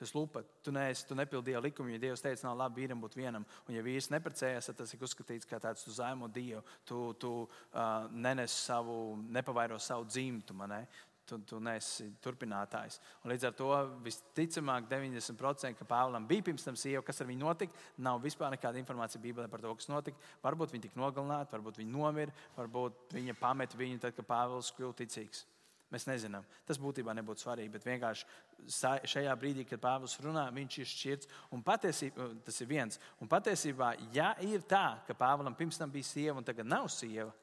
[0.01, 3.45] Tas lupa, tu, neesi, tu nepildīji likumu, ja Dievs teica, nav labi vīram būt vienam.
[3.67, 6.63] Un, ja vīrs neprecējas, tad tas ir uzskatīts kā tāds tu zaimo Dievu.
[6.89, 8.97] Tu, tu uh, nenes savu,
[9.29, 10.57] nepavairo savu dzimtu.
[10.65, 10.85] Ne?
[11.31, 12.97] tu, tu neesi turpinātājs.
[13.23, 13.69] Un līdz ar to
[14.05, 17.77] visticamāk 90% ka Pāvlam bija pirms tam sieva, kas ar viņu notika.
[18.03, 20.19] Nav vispār nekāda informācija Bībelē par to, kas notika.
[20.43, 24.97] Varbūt viņa tika nogalināta, varbūt viņa nomira, varbūt viņa pameta viņu tad, kad Pāvils kļuva
[25.03, 25.45] ticīgs.
[25.91, 26.45] Mēs nezinām.
[26.67, 31.31] Tas būtībā nebūtu svarīgi, bet vienkārši šajā brīdī, kad Pāvils runā, viņš ir šķirts.
[31.51, 32.99] Un patiesībā tas ir viens.
[33.19, 37.33] Un patiesībā, ja ir tā, ka Pāvēlam pirms tam bija sieva un tagad nav sieva,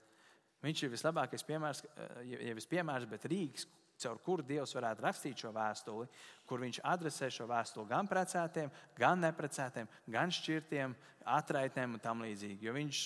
[0.65, 1.85] viņš ir vislabākais piemērs,
[2.25, 6.09] ja vispiemērs, bet Rīgas, caur kuru Dievs varētu rakstīt šo vēstuli,
[6.49, 10.95] kur viņš adresē šo vēstuli gan precētiem, gan neprecētiem, gan šķirtiem,
[11.37, 12.65] atraitnēm un tam līdzīgi.
[12.65, 13.03] Jo viņš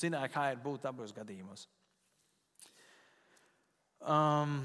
[0.00, 1.68] zināja, kā ir būt abos gadījumos.
[4.00, 4.62] Um,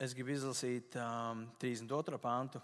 [0.00, 2.16] es gribu izlasīt um, 32.
[2.16, 2.62] pāntu,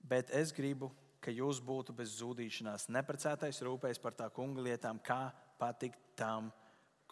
[0.00, 0.88] bet es gribu,
[1.20, 5.28] ka jūs būtu bez zudīšanās, neprecētais rūpēs par tā kunga lietām, kā
[5.60, 6.48] patikt tam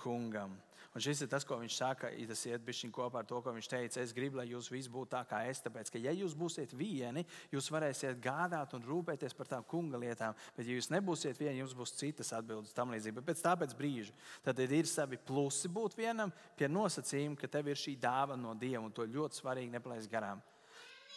[0.00, 0.56] kungam.
[0.90, 3.68] Un šis ir tas, ko viņš saka, tas iet bišķiņ kopā ar to, ko viņš
[3.70, 4.00] teica.
[4.02, 7.22] Es gribu, lai jūs visi būtu tā kā es, tāpēc, ka ja jūs būsiet vieni,
[7.52, 11.76] jūs varēsiet gādāt un rūpēties par tām kunga lietām, bet ja jūs nebūsiet vieni, jums
[11.78, 13.20] būs citas atbildes tam līdzīgi.
[13.20, 17.70] Bet pēc tā pēc brīža, tad ir savi plusi būt vienam pie nosacījuma, ka tev
[17.70, 20.42] ir šī dāvana no Dieva, un to ļoti svarīgi nepalaist garām.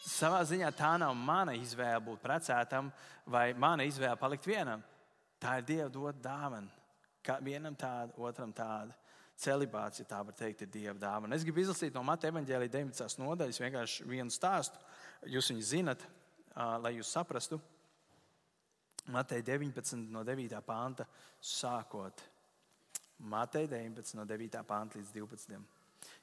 [0.05, 2.93] Savā ziņā tā nav mana izvēle būt precētam
[3.25, 4.86] vai mana izvēle palikt vienam.
[5.41, 6.69] Tā ir Dieva dot dāvana.
[7.41, 8.93] Vienam tāda, otram tāda.
[9.39, 11.36] Celibāts, ja tā var teikt, ir dieva dāvana.
[11.36, 13.24] Es gribu izlasīt no Mateja evanģēlīja 19.
[13.24, 14.78] nodaļas vienkārši vienu stāstu.
[15.30, 16.04] Jūs viņu zinat,
[16.84, 17.60] lai jūs saprastu.
[19.12, 19.98] Mateja 19.
[20.13, 20.62] no 9.
[20.65, 21.08] panta
[21.41, 22.22] sākot.
[23.19, 24.15] Mateja 19.
[24.19, 24.63] no 9.
[24.67, 25.60] panta līdz 12.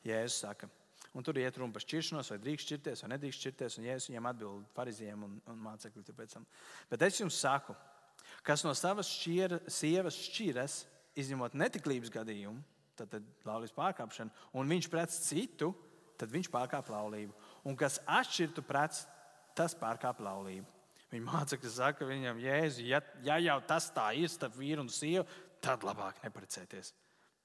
[0.04, 0.68] Jēzus saka,
[1.16, 3.78] un tur iet runa par šķiršanos, vai drīkst šķirties, vai nedrīkst šķirties.
[3.78, 6.46] Un Jēzus viņiem atbild farizējiem un, un mācekļiem.
[6.88, 7.76] Bet es jums saku,
[8.46, 10.82] kas no savas šķiera, sievas šķiras,
[11.20, 12.62] izņemot netiklības gadījumu,
[13.00, 15.72] tad, tad laulības pārkāpšanu, un viņš prec citu,
[16.20, 17.34] tad viņš pārkāp laulību.
[17.68, 19.02] Un kas atšķirtu prec,
[19.56, 20.68] tas pārkāp laulību.
[21.10, 25.24] Viņa mācekļi saka viņam, Jēzu, ja, ja jau tas tā ir starp vīru un sievu,
[25.64, 26.92] tad labāk neprecēties.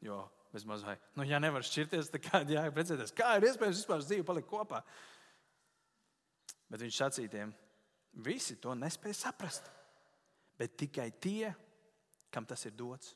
[0.05, 0.21] Jo
[0.53, 3.15] vismaz, vai, nu, ja nevar šķirties, tad kādā jāprecēties?
[3.17, 4.83] Kā ir iespējams vispār dzīvi palikt kopā?
[6.69, 7.55] Bet viņš sacītiem,
[8.25, 9.73] visi to nespēja saprast
[10.57, 11.51] bet tikai tie,
[12.31, 13.15] kam tas ir dots.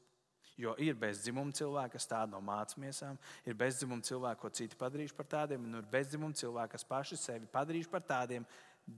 [0.60, 3.17] Jo ir bezdzimuma cilvēki, kas tādi no mācīmiesām,
[3.48, 7.48] ir bezdzimuma cilvēki, ko citi padarījuši par tādiem, un ir bezdzimuma cilvēki, kas paši sevi
[7.54, 8.48] padarījuši par tādiem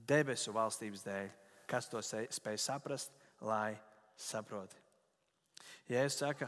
[0.09, 1.29] debesu valstības dēļ.
[1.69, 3.13] Kas to spēj saprast,
[3.45, 3.75] lai
[4.17, 4.79] saproti?
[5.91, 6.47] Ja es saku,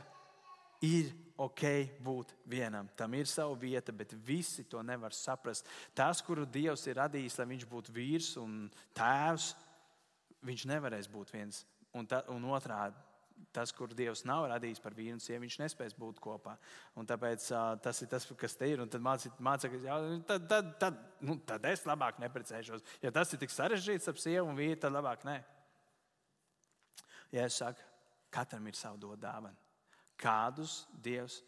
[0.83, 1.63] ir ok
[2.03, 5.69] būt vienam, tam ir sava vieta, bet visi to nevar saprast.
[5.95, 8.65] Tas, kuru Dievs ir radījis, lai viņš būtu vīrs un
[8.97, 9.53] tēvs,
[10.43, 12.97] viņš nevarēs būt viens Un, ta, un otrādi,
[13.53, 16.55] tas, kur Dievs nav radījis par vīru un sievu, viņš nespēs būt kopā.
[16.97, 18.81] Un tāpēc uh, tas ir tas, kas te ir.
[18.83, 19.97] Un tad mācekļi jau
[20.29, 22.85] tad, tad, tad, nu, tad es labāk neprecēšos.
[23.05, 25.37] Ja tas ir tik sarežģīts ap sievu un vīru, tad labāk nē.
[27.33, 27.81] Ja es saku,
[28.33, 29.55] katram ir sava dot dāvana.
[30.19, 31.41] Kādus Dievs.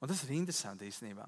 [0.00, 1.26] Un tas ir interesanti īstenībā.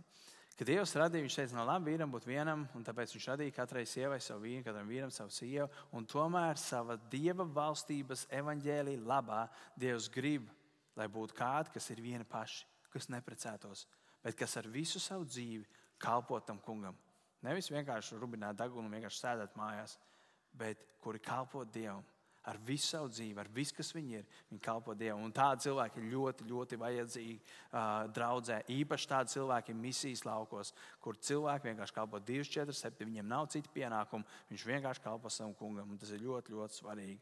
[0.63, 3.81] Kad Dievs radīja, viņš teica, nav labi vīram būt vienam, un tāpēc viņš radīja katrai
[3.83, 5.65] sievai savu vīru, katram vīram savu sievu.
[5.99, 9.41] Un tomēr savā Dieva valstības evaņģēlī labā
[9.75, 10.47] Dievs grib,
[10.95, 12.63] lai būtu kādi, kas ir vieni paši,
[12.95, 13.89] kas neprecētos,
[14.23, 15.67] bet kas ar visu savu dzīvi
[15.99, 16.95] kalpot tam kungam.
[17.43, 19.97] Nevis vienkārši rubināt degunu un vienkārši sēdēt mājās,
[20.55, 22.07] bet kuri kalpot Dievam
[22.51, 24.27] ar visu savu dzīvi, ar visu, kas viņi ir.
[24.51, 25.23] Viņi kalpo Dievam.
[25.27, 28.63] Un tādi cilvēki ir ļoti, ļoti vajadzīgi uh, draudzē.
[28.73, 30.75] Īpaši tādi cilvēki misijas laukos,
[31.05, 33.09] kur cilvēki vienkārši kalpo 2, 4, 7.
[33.09, 34.27] Viņiem nav citu pienākumu.
[34.51, 35.95] Viņš vienkārši kalpo savam kungam.
[36.01, 37.21] Tas ir ļoti, ļoti svarīgi.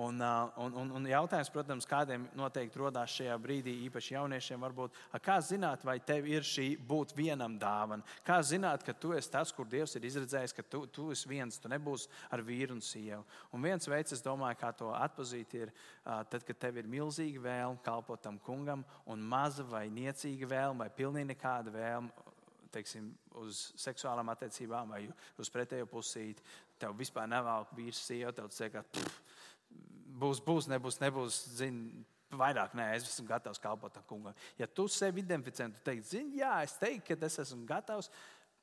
[0.00, 0.20] Un,
[0.56, 5.82] un, un, un jautājums, protams, kādiem noteikti rodās šajā brīdī, īpaši jauniešiem, varbūt, kā zināt,
[5.84, 8.06] vai tev ir šī būt vienam dāvana?
[8.24, 11.58] Kā zināt, ka tu esi tas, kur Dievs ir izredzējis, ka tu, tu esi viens,
[11.60, 13.20] tu nebūsi ar vīru un sievu?
[13.52, 15.74] Un viens veids, es domāju, kā to atpazīt, ir
[16.06, 20.88] tad, kad tev ir milzīga vēlme kalpot tam kungam, un maza vai niecīga vēlme, vai
[20.96, 22.28] pilnīgi nekāda vēlme.
[22.72, 25.04] Teiksim, uz seksuālām attiecībām vai
[25.42, 26.40] uz pretējo pusīti.
[26.80, 28.32] Tev vispār nav vīrs, sieva.
[28.32, 29.10] Tev liekas, ka
[30.20, 31.38] būs, būs, nebūs, nebūs.
[31.58, 31.80] Zin,
[32.36, 34.36] vairāk nē, es esmu gatavs kalpot tam kungam.
[34.58, 38.10] Ja tu sevi identificē, tu teiksi, zini, jā, es teiktu, ka es esmu gatavs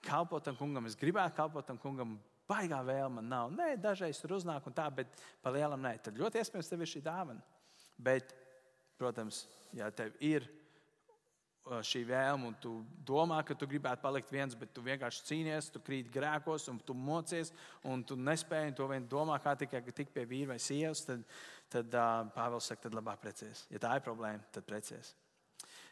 [0.07, 2.17] kalpot tam kungam, es gribētu kalpot tam kungam.
[2.47, 3.49] Baigā vēlme man nav.
[3.51, 5.97] Nē, dažreiz tur uznāk un tā, bet pa lielam nē.
[5.99, 7.41] Tad ļoti iespējams tev ir šī dāvana.
[7.99, 8.31] Bet,
[8.95, 9.41] protams,
[9.75, 10.45] ja tev ir
[11.85, 12.71] šī vēlme, un tu
[13.05, 16.95] domā, ka tu gribētu palikt viens, bet tu vienkārši cīnies, tu krīt grēkos, un tu
[16.97, 17.51] mocies,
[17.87, 21.23] un tu nespēji to vien domā, kā tikai tikt pie vīra vai sievas, tad,
[21.73, 23.65] tad uh, Pāvils saka, tad labāk precies.
[23.73, 25.13] Ja tā ir problēma, tad precies.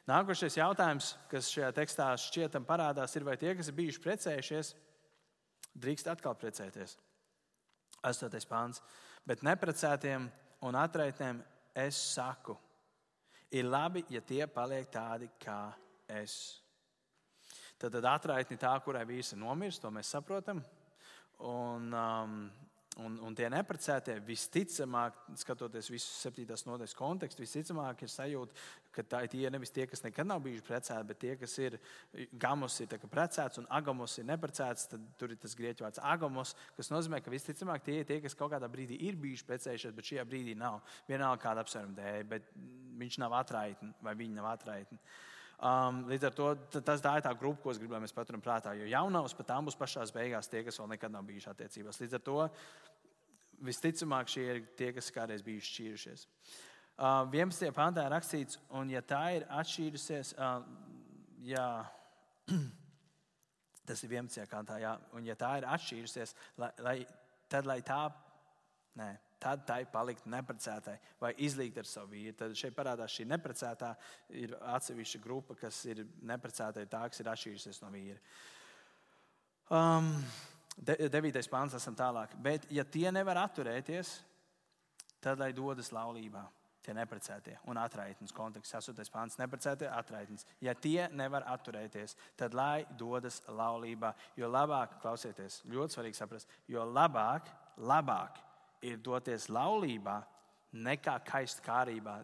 [0.05, 4.75] Nākošais jautājums, kas šajā tekstā šķietam parādās, ir, vai tie, kas ir bijuši precējušies,
[5.81, 6.97] drīkst atkal precēties.
[8.05, 8.45] 8.
[8.49, 8.83] pāns.
[9.25, 10.29] Bet neprecētiem
[10.65, 11.41] un atraitnēm
[11.81, 12.53] es saku,
[13.51, 15.59] ir labi, ja tie paliek tādi kā
[16.21, 16.61] es.
[17.77, 20.61] Tad, tad atraitni tā, kurai vīrs ir nomiris, to mēs saprotam.
[21.43, 22.37] Un, um,
[23.03, 28.55] Un, un tie neprecētie visticamāk, skatoties visu septītās nodaļas kontekstu, visticamāk ir sajūta,
[28.95, 31.75] ka tā ir tie nevis tie, kas nekad nav bijuši precēti, bet tie, kas ir
[32.39, 34.87] gamos, ir precēts un agamos ir neprecēts.
[34.93, 38.37] Tad tur ir tas grieķu vārds agamos, kas nozīmē, ka visticamāk tie ir tie, kas
[38.39, 40.79] kaut kādā brīdī ir bijuši precējušies, bet šajā brīdī nav.
[41.09, 42.47] Vienalga kāda apsvēruma dēļ, bet
[43.03, 44.99] viņš nav atraitni vai viņi nav atraitni.
[45.55, 46.49] Um, līdz ar to
[46.83, 48.73] tas tā ir tā grupa, ko es gribēju, mēs paturam prātā.
[48.75, 51.99] Jo jaunavas pat tām būs pašās beigās tie, kas vēl nekad nav bijuši attiecībās.
[52.01, 52.39] Līdz ar to
[53.63, 56.25] visticamāk šie ir tie, kas kādreiz bijuši šķīrušies.
[56.95, 57.71] Uh, 11.
[57.75, 60.61] pantā ir rakstīts, un ja tā ir atšķīrusies, uh,
[61.43, 61.67] jā,
[63.87, 64.47] tas ir 11.
[64.51, 66.95] pantā, jā, un ja tā ir atšķīrusies, lai, lai,
[67.51, 68.01] tad lai tā,
[68.99, 69.09] nē,
[69.45, 72.33] tad tai palikt neprecētai vai izlīgt ar savu vīru.
[72.39, 73.91] Tad šeit parādās šī neprecētā,
[74.41, 78.17] ir atsevišķa grupa, kas ir neprecētai, tā, kas ir atšķīrusies no vīra.
[79.75, 80.11] Um,
[80.77, 82.33] de, devītais pāns, esam tālāk.
[82.41, 84.17] Bet, ja tie nevar atturēties,
[85.21, 86.45] tad lai dodas laulībā.
[86.85, 89.07] Tie neprecētie un atraitnes konteksts, 8.
[89.09, 90.45] pāns, neprecētie atraitnes.
[90.61, 94.13] Ja tie nevar atturēties, tad lai dodas laulībā.
[94.37, 97.49] Jo labāk, klausieties, ļoti svarīgi saprast, jo labāk,
[97.81, 98.44] labāk
[98.85, 100.19] ir doties laulībā,
[100.75, 102.19] nekā kaist kārībā,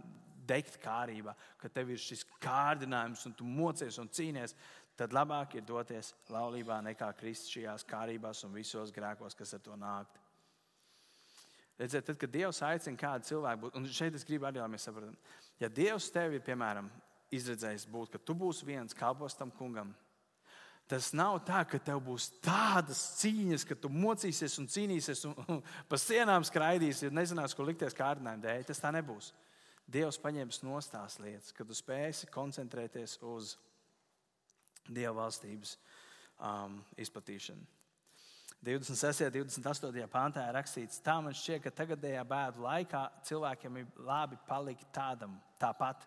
[0.48, 4.56] degt kārībā, ka tev ir šis kārdinājums un tu mocies un cīnies.
[5.00, 9.78] Tad labāk ir doties laulībā nekā krist šajās kārībās un visos grēkos, kas ar to
[9.80, 10.20] nāk.
[11.80, 15.16] Redziet, tad, kad Dievs aicina kādu cilvēku un šeit es gribu arī, lai mēs saprotam,
[15.58, 16.92] ja Dievs tevi ir, piemēram,
[17.34, 19.96] izredzējis būt, ka tu būsi viens kalpos tam kungam,
[20.90, 25.62] Tas nav tā, ka tev būs tādas cīņas, ka tu mocīsies un cīnīsies un, un
[25.88, 28.66] pa sienām skraidīsi, un nezinās, ko likties kārdinājuma dēļ.
[28.68, 29.32] Tas tā nebūs.
[29.92, 33.56] Dievs paņems nostās lietas, kad tu spēsi koncentrēties uz
[34.92, 35.76] Dieva valstības
[36.42, 37.64] um, izplatīšanu.
[38.62, 39.26] 26.
[39.26, 40.06] un 28.
[40.12, 45.34] pāntā ir rakstīts, tā man šķiet, ka tagadējā bēdu laikā cilvēkiem ir labi palikt tādam,
[45.62, 46.06] tāpat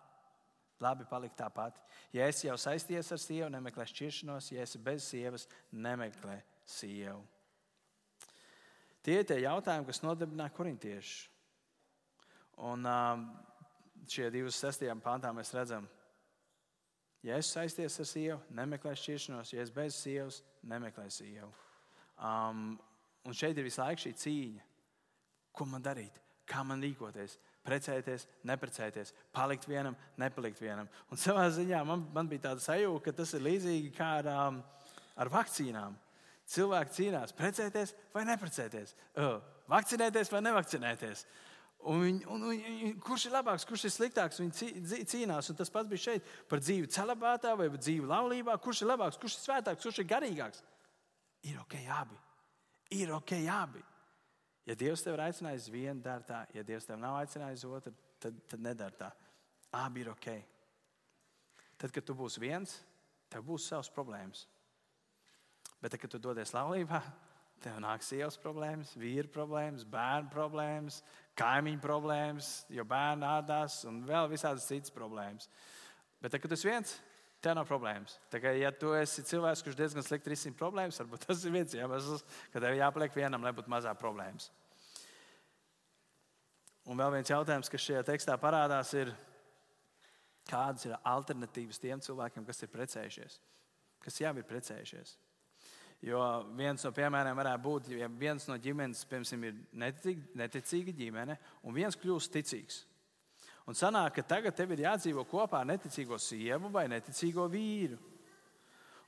[0.82, 1.76] Labi palikt tāpat.
[2.14, 7.22] Ja esi jau saistījies ar sievu, nemeklē šķiršanos, ja esi bez sievas, nemeklē sievu.
[9.04, 11.28] Tie ir tie jautājumi, kas nodarbināja korintiešus.
[12.64, 13.24] Un um,
[14.08, 15.86] šie divi sestajām pāntām mēs redzam,
[17.26, 21.50] ja esi saistījies ar sievu, nemeklē šķiršanos, ja esi bez sievas, nemeklē sievu.
[22.14, 22.76] Um,
[23.26, 24.68] un šeit ir visu laiku šī cīņa.
[25.54, 26.16] Ko man darīt?
[26.48, 27.36] Kā man rīkoties?
[27.64, 30.88] Precēties, neprecēties, palikt vienam, nepalikt vienam.
[31.10, 34.60] Un savā ziņā man, man bija tāda sajūta, ka tas ir līdzīgi kā ar, um,
[35.16, 35.96] ar vakcīnām.
[36.54, 39.38] Cilvēki cīnās, precēties vai neprecēties, uh,
[39.72, 41.24] vakcinēties vai nevakcinēties.
[41.84, 44.40] Un viņi, un, un, kurš ir labāks, kurš ir sliktāks?
[44.40, 45.50] Viņi cīnās.
[45.52, 48.56] Un tas pats bija šeit par dzīvi celibātā vai dzīvi laulībā.
[48.64, 50.62] Kurš ir labāks, kurš ir svētāks, kurš ir garīgāks?
[51.50, 52.16] Ir ok, abi.
[52.96, 53.84] Ir ok, abi.
[54.64, 58.38] Ja Dievs tev ir aicinājis vienu, dara tā, ja Dievs tev nav aicinājis otru, tad,
[58.48, 59.10] tad nedara tā.
[59.76, 60.28] Abi ir ok.
[61.80, 62.78] Tad, kad tu būsi viens,
[63.32, 64.46] tev būs savas problēmas.
[65.82, 67.02] Bet, tad, kad tu dodies laulībā,
[67.64, 71.00] tev nāks sievas problēmas, vīra problēmas, bērnu problēmas,
[71.36, 75.50] kaimiņu problēmas, jo bērni ādās un vēl visādas citas problēmas.
[76.22, 76.94] Bet, tad, kad tu esi viens,
[77.44, 78.16] tev nav problēmas.
[78.32, 81.74] Tā kā, ja tu esi cilvēks, kurš diezgan slikti risina problēmas, varbūt tas ir viens
[81.76, 84.48] iemesls, ka tev jāpaliek vienam, lai būtu mazāk problēmas.
[86.84, 89.12] Un vēl viens jautājums, kas šajā tekstā parādās, ir,
[90.48, 93.38] kādas ir alternatīvas tiem cilvēkiem, kas ir precējušies,
[94.04, 95.14] kas jau ir precējušies.
[96.04, 96.20] Jo
[96.58, 101.76] viens no piemēriem varētu būt, ja viens no ģimenes, piemēram, ir neticīga, neticīga ģimene, un
[101.76, 102.82] viens kļūst ticīgs.
[103.64, 107.96] Un sanāk, ka tagad tev ir jādzīvo kopā ar neticīgo sievu vai neticīgo vīru.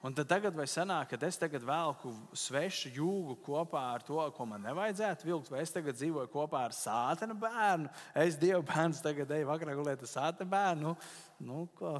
[0.06, 4.46] Un tad tagad vai sanāk, ka es tagad velku svešu jūgu kopā ar to, ko
[4.48, 7.90] man nevajadzētu vilkt, vai es tagad dzīvoju kopā ar sātena bērnu.
[8.14, 10.92] Es Dieva bērns tagad eju vakarā gulēt ar sātena bērnu.
[10.92, 10.94] Nu,
[11.48, 11.96] nu, ko,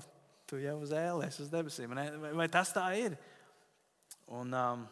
[0.47, 1.97] tu jau uz ēles, uz debesīm.
[1.97, 3.17] Vai, vai tas tā ir?
[4.27, 4.85] Un, um,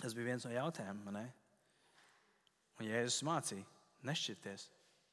[0.00, 1.20] tas bija viens no jautājumiem.
[2.78, 3.66] Un Jēzus mācīja,
[4.08, 4.70] nešķirties,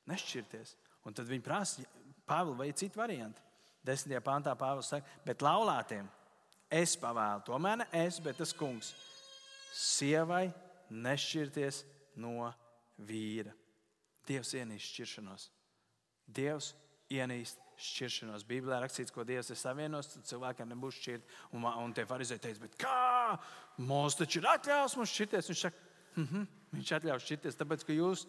[0.10, 0.78] nešķirties.
[1.06, 1.86] Un tad viņi prasa,
[2.28, 3.42] Pāvils, vai ir citi varianti?
[3.86, 6.08] Desmitajā pantā Pāvils saka, bet laulātiem
[6.72, 8.94] es pavēlu, tomēr ne es, bet tas kungs,
[9.76, 10.46] sievai
[10.92, 11.82] nešķirties
[12.22, 12.52] no
[13.08, 13.52] vīra.
[14.28, 15.48] Dievs ienīst šķiršanos.
[16.32, 16.72] Dievs
[17.12, 18.46] ienīst šķiršanos.
[18.48, 21.38] Bībelē rakstīts, ko Dievs ir savienos, tad cilvēkiem nebūs šķirt.
[21.58, 23.38] Un, un tie farizēji teica, bet kā?
[23.82, 25.50] Mūsu taču ir atļaus mums šķirties.
[25.52, 25.86] Viņš saka,
[26.16, 28.28] mm -hmm, viņš atļaus šķirties, tāpēc, ka jūs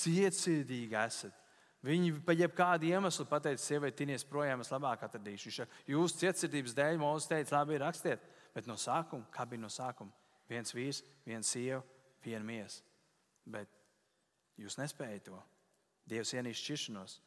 [0.00, 1.44] cietsirdīgi esat.
[1.86, 5.46] Viņi pa jebkādu iemeslu pateica, sieviete, tinies projām, es labāk atradīšu.
[5.46, 8.24] Viņš saka, jūsu cietsirdības dēļ mums teica, labi, rakstiet.
[8.56, 10.10] Bet no sākuma, kā bija no sākuma?
[10.50, 11.82] Viens vīrs, viens sieva,
[12.24, 12.82] viena miesa.
[13.46, 13.70] Bet
[14.58, 15.38] jūs nespējat to.
[16.10, 17.20] Dievs ienīst šķiršanos.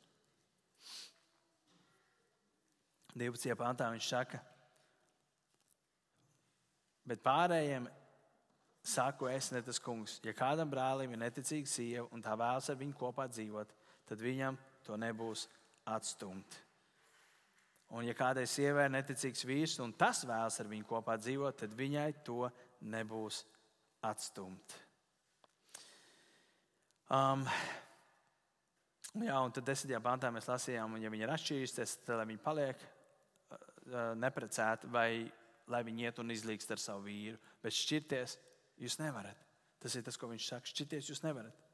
[3.19, 3.55] 12.
[3.59, 4.39] pantā viņš saka,
[7.09, 7.87] bet pārējiem
[8.85, 10.19] saku es, ne tas kungs.
[10.23, 13.73] Ja kādam brālim ir neticīga sieva un tā vēlas ar viņu kopā dzīvot,
[14.09, 15.45] tad viņam to nebūs
[15.89, 16.57] atstumt.
[17.89, 21.73] Un, ja kādai sievai ir neticīgs vīrs un tas vēlas ar viņu kopā dzīvot, tad
[21.77, 22.43] viņai to
[22.85, 23.41] nebūs
[24.05, 24.75] atstumt.
[27.09, 27.47] Um,
[29.17, 32.43] jā, un tad desmitajā pantā mēs lasījām, un ja viņi ir atšķīrušies, tad lai viņi
[32.45, 32.85] paliek
[34.21, 35.09] neprecēti, vai
[35.69, 37.39] lai viņi iet un izlīgst ar savu vīru.
[37.63, 38.37] Bet šķirties
[38.81, 39.37] jūs nevarat.
[39.79, 40.69] Tas ir tas, ko viņš saka.
[40.69, 41.68] Šķirties jūs nevarat.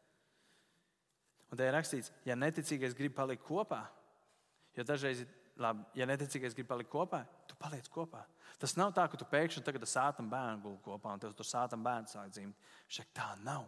[1.55, 3.85] Un te ir rakstīts, ja neticīgais grib palikt kopā,
[4.75, 8.25] jo dažreiz ir labi, ja neticīgais grib palikt kopā, tu paliec kopā.
[8.59, 11.79] Tas nav tā, ka tu pēkšņi tagad sātam bērnu gulēji kopā un tev tur sātam
[11.85, 12.67] bērnu sāk dzimt.
[12.91, 13.63] Šeit tā nav.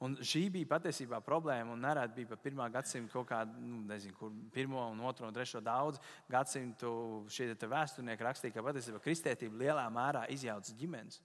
[0.00, 1.76] Un šī bija patiesībā problēma.
[1.76, 5.60] Nereti bija pat pirmā gadsimta kaut kāda, nu, nezinu, kur pirmo, un otro un trešo
[5.60, 6.00] daudz
[6.32, 6.94] gadsimtu
[7.28, 11.20] šie vēsturnieki rakstīja, ka patiesībā kristētība lielā mērā izjauca ģimenes.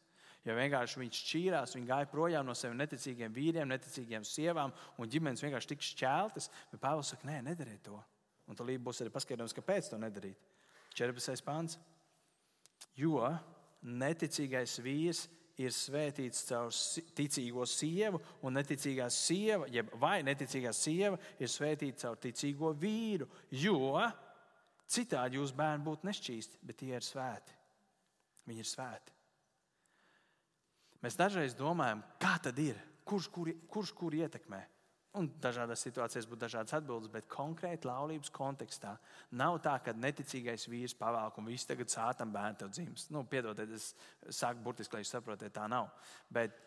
[0.45, 5.41] Jo vienkārši viņš šķīrās, viņi gāja projām no saviem neticīgiem vīriem, neticīgiem sievām, un ģimenes
[5.41, 6.51] vienkārši tika šķeltas.
[6.71, 7.97] Bet Pāvils saka, nē, nedariet to.
[8.45, 10.37] Un tad būs arī paskaidrojums, kāpēc to nedarīt.
[10.95, 11.41] 14.
[11.45, 11.79] pāns.
[12.95, 13.31] Jo
[13.81, 15.25] neticīgais vīrs
[15.61, 16.69] ir svētīts caur
[17.15, 23.27] ticīgo sievu, un neticīgā sieva, jeb vai neticīgā sieva ir svētīta caur ticīgo vīru.
[23.49, 24.03] Jo
[24.85, 27.55] citādi jūs bērni būtu nešķīsti, bet tie ir svēti.
[28.45, 29.15] Viņi ir svēti.
[31.05, 34.63] Mēs dažreiz domājam, kā tad ir, kurš kur, kurš kur ietekmē.
[35.15, 38.95] Un dažādās situācijās būtu dažādas atbildes, bet konkrēti laulības kontekstā
[39.39, 43.05] nav tā, ka neticīgais vīrs pavēl, un viss tagad sātam bērnu tev dzims.
[43.13, 43.93] Nu, piedodiet, es
[44.41, 45.93] saku burtiski, lai jūs saprotiet, tā nav.
[46.33, 46.57] Bet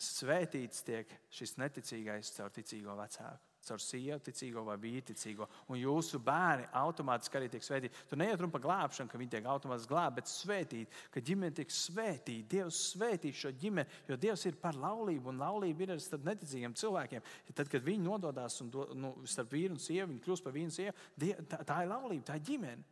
[0.00, 5.46] svētīts tiek šis neticīgais caur ticīgo vecāku caur sievu ticīgo vai vīru ticīgo.
[5.72, 8.02] Un jūsu bērni automātiski arī tiek svētīti.
[8.10, 11.74] Tur neiet runa par glābšanu, ka viņi tiek automātiski glābti, bet svētīti, ka ģimene tiek
[11.74, 12.48] svētīta.
[12.54, 16.76] Dievs svētī šo ģimeni, jo Dievs ir par laulību, un laulība ir arī starp neticīgiem
[16.80, 17.24] cilvēkiem.
[17.52, 20.70] Tad, kad viņi nododas un do, nu, starp vīru un sievu, viņi kļūst par vīru
[20.70, 22.88] un sievu, die, tā, tā ir laulība, tā ir ģimene.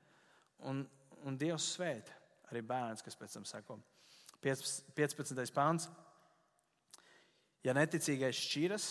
[0.70, 0.85] Un,
[1.26, 2.20] un Dievs svētī
[2.52, 3.78] arī bērns, kas pēc tam sako.
[4.42, 5.54] 15.
[5.54, 5.87] pāns.
[7.62, 8.87] Ja neticīgais šķiras,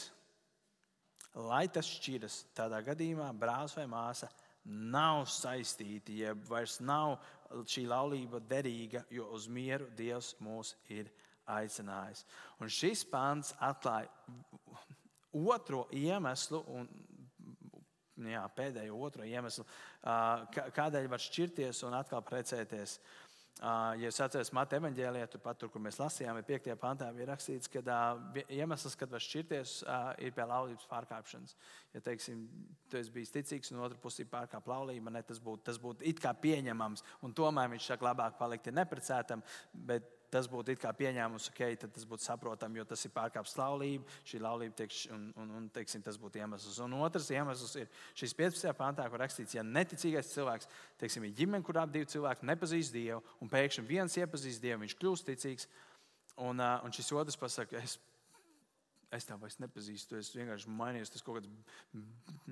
[1.35, 2.45] lai tas šķiras.
[2.57, 4.29] Tādā gadījumā brālis vai māsa
[4.65, 7.17] nav saistīti, jeb vairs nav
[7.67, 11.09] šī laulība derīga, jo uz mieru Dievs mūs ir
[11.49, 12.25] aicinājis.
[12.61, 14.09] Un šis pants atklāja
[15.31, 16.87] otro iemeslu, un
[18.29, 19.65] jā, pēdējo otro iemeslu,
[20.77, 22.99] kādēļ var šķirties un atkal precēties.
[23.61, 26.69] Ja jūs atceraties Mata evanģēlijā, turpat, tur, kur mēs lasījām, ir 5.
[26.81, 27.83] pantā, bija rakstīts, ka
[28.47, 29.73] iemesls, kad var šķirties,
[30.25, 31.53] ir pie laulības pārkāpšanas.
[31.93, 32.47] Ja, teiksim,
[32.89, 36.23] tu esi bijis ticīgs, un otra pusē ir pārkāpta laulība, ne, tas būtu būt it
[36.23, 37.05] kā pieņemams.
[37.21, 39.45] Un tomēr viņš saka, labāk palikt neprecētam,
[39.91, 44.39] bet tas būtu pieņēmums, ok, tad tas būtu saprotami, jo tas ir pārkāpts laulība, šī
[44.41, 46.79] laulība tiek, un, un, un teiksim, tas būtu iemesls.
[46.85, 48.71] Un otrs iemesls ir šis 15.
[48.79, 50.69] pantā, kur rakstīts, ja neticīgais cilvēks,
[51.01, 55.27] teiksim, ir ģimene, kurā divi cilvēki nepazīst Dievu, un pēkšņi viens iepazīst Dievu, viņš kļūst
[55.31, 55.67] ticīgs,
[56.39, 57.99] un, un šis otrs pasakā, es
[59.11, 60.17] es tev vairs nepazīstu.
[60.19, 61.11] Es vienkārši mainījos.
[61.11, 62.01] Tas kaut kāds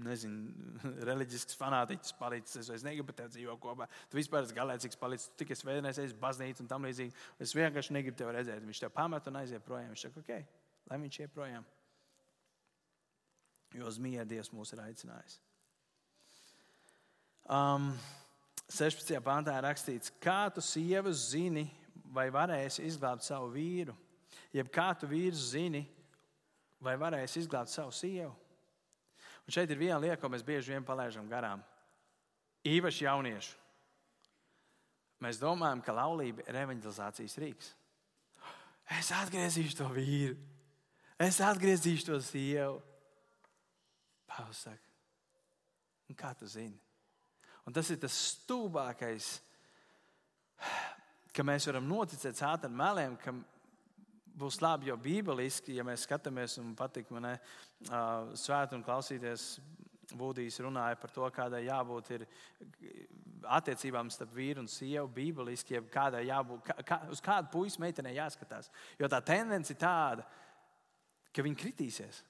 [0.03, 0.51] nezinu,
[1.09, 2.59] reliģisks fanātiķis palicis.
[2.61, 3.89] Es vairs negribu tevi dzīvot kopā.
[4.11, 5.31] Tu vispār esi galēcīgs palicis.
[5.31, 7.15] Tu tikai svētdienās esi baznīca un tam līdzīgi.
[7.45, 8.63] Es vienkārši negribu tevi redzēt.
[8.67, 9.93] Viņš tev pamet un aiziet projām.
[9.93, 10.55] Viņš saka, ok,
[10.91, 11.67] lai viņš iet projām.
[13.77, 15.37] Jo uz mieru Dievs mūs ir aicinājis.
[17.49, 17.91] Um,
[18.69, 19.15] 16.
[19.25, 21.65] pāntā ir rakstīts, kā tu sievas zini,
[22.13, 23.95] vai varēsi izglābt savu vīru,
[24.53, 25.81] jeb kā tu vīrs zini,
[26.83, 28.33] vai varēs izglābt savu sievu.
[29.45, 31.63] Un šeit ir viena lieta, ko mēs bieži vien palaidām garām.
[32.67, 33.55] Īpaši jaunieši.
[35.23, 37.73] Mēs domājam, ka laulība ir evanģelizācijas rīks.
[38.99, 40.37] Es atgriezīšu to vīru,
[41.21, 42.79] es atgriezīšu to sievu.
[44.29, 46.77] Pāvils saka, kā tu zini?
[47.67, 49.27] Un tas ir tas stulbākais,
[51.35, 53.35] ka mēs varam noticēt sāpēm meliem, ka
[54.39, 59.51] būs labi, jo bībeliski, ja mēs skatāmies un patīk man uh, svēt un klausīties.
[60.09, 62.07] Būdīs runāja par to, kādai jābūt
[63.45, 68.15] attiecībām starp vīru un sievu, bībeliski, ja kādai jābūt, kā, kā, uz kādu puisi meitenei
[68.15, 68.71] jāskatās.
[68.97, 70.25] Jo tā tendence ir tāda,
[71.29, 72.23] ka viņi kritīsies.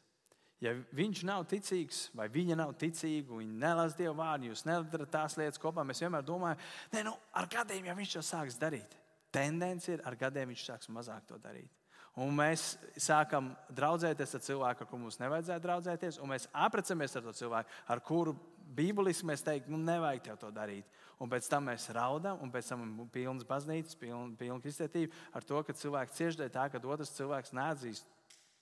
[0.59, 5.37] Ja viņš nav ticīgs, vai viņa nav ticīga, viņa nelasa Dieva vārdu, jūs nedarat tās
[5.39, 6.59] lietas kopā, mēs vienmēr domājam,
[6.91, 8.97] ka nu, ar gadiem jau viņš to sāks darīt.
[9.31, 11.78] Tendence ir, ar gadiem viņš sāks mazāk to darīt.
[12.17, 17.27] Un mēs sākam draudzēties ar cilvēku, ar kuru mums nevajadzētu draudzēties, un mēs aprecamies ar
[17.27, 18.33] to cilvēku, ar kuru
[18.75, 20.87] bībeliski mēs teiktu, nu, nevajag tev to darīt.
[21.19, 25.45] Un pēc tam mēs raudam, un pēc tam ir pilns baznīcas, pilna, pilna kristietība ar
[25.45, 28.07] to, ka cilvēks cieši dēļ tā, ka otrs cilvēks neatzīst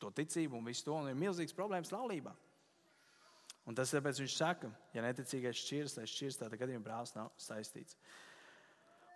[0.01, 2.33] to ticību un visu to, un ir milzīgs problēmas laulībā.
[3.67, 7.97] Un tas tāpēc viņš saka, ja neticīgais šķirs, tad šķirs tādā gadījumā brālis nav saistīts.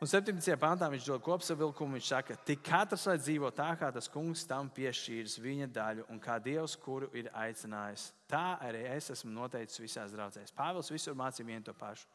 [0.02, 0.56] Un 17.
[0.58, 2.00] pāntā viņš dod kopsavilkumu.
[2.00, 6.18] Viņš saka, tik katrs lai dzīvo tā, kā tas kungs tam piešķīris viņa daļu un
[6.22, 8.08] kā Dievs, kuru ir aicinājis.
[8.26, 10.56] Tā arī es esmu noteicis visās draudzēs.
[10.58, 12.10] Pāvils visur mācīja vienu to pašu.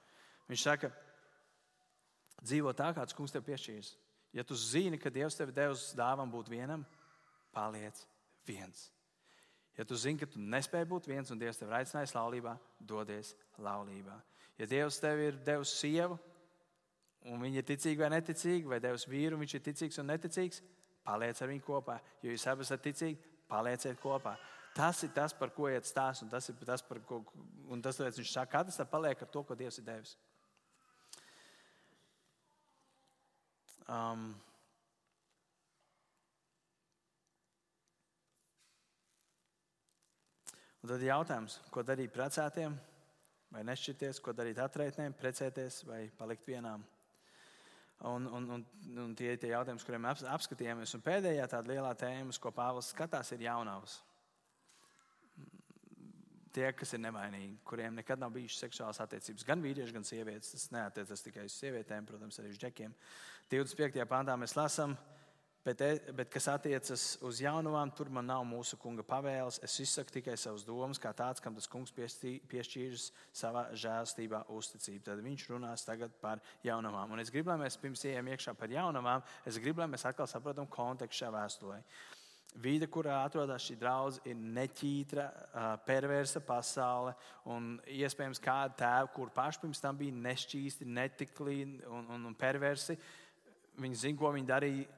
[0.50, 0.90] Viņš saka,
[2.42, 3.94] dzīvo tā, kā tas kungs tev piešķīris.
[4.34, 6.82] Ja tu zini, ka Dievs tev devis dāvanu būt vienam,
[7.54, 8.02] paliec
[8.50, 8.88] viens.
[9.78, 14.18] Ja tu zini, ka tu nespēji būt viens un Dievs tevi aicinājis laulībā, dodies laulībā.
[14.58, 16.18] Ja Dievs tev ir devis sievu,
[17.32, 20.62] un viņa ir ticīga vai neticīga, vai devis vīru, viņš ir ticīgs un neticīgs,
[21.06, 21.98] paliec ar viņu kopā.
[22.22, 23.18] Jo jūs abi esat ticīgi,
[23.50, 24.36] palieciet kopā.
[24.76, 27.22] Tas ir tas, par ko iet stāsts, un tas ir tas, par ko
[27.82, 28.58] tas, viņš saka.
[28.58, 30.16] Katrs paliek ar to, ko Dievs ir devis.
[33.86, 34.34] Um,
[40.86, 42.76] Un tad ir jautājums, ko darīt precētiem,
[43.50, 46.84] vai nešķirties, ko darīt atraitnēm, precēties vai palikt vienām.
[48.04, 48.64] Un, un, un,
[49.00, 50.92] un tie ir tie jautājumi, kuriem ap, apskatījāmies.
[50.98, 54.02] Un pēdējā tāda lielā tēma, ko Pāvils skatās, ir jaunavas.
[56.56, 60.54] Tie, kas ir nevainīgi, kuriem nekad nav bijušas seksuālas attiecības, gan vīrieši, gan sievietes.
[60.54, 62.94] Tas neatiecas tikai uz sievietēm, protams, arī uz džekiem.
[63.52, 64.06] 25.
[64.08, 65.15] pāntā mēs lasām, ka
[65.66, 69.56] Bet, e, bet kas attiecas uz jaunumām, tur man nav mūsu kunga pavēles.
[69.66, 75.00] Es izsaku tikai savas domas, kā tāds, kam tas kungs piešķīris savā žēlstībā uzticību.
[75.08, 77.10] Tad viņš runās tagad par jaunumām.
[77.10, 80.30] Un es gribu, lai mēs pirms ejam iekšā par jaunumām, es gribu, lai mēs atkal
[80.30, 81.80] saprotam kontekstu šajā vēstulē.
[82.62, 85.24] Vide, kurā atrodas šī draudzene, ir neķītra,
[85.88, 87.16] perversa pasaule.
[87.50, 91.58] Un iespējams, kāda tēva, kur paši pirms tam bija nešķīsti, netikli
[91.90, 92.94] un, un, un perversi,
[93.82, 94.95] viņi zina, ko viņi darīja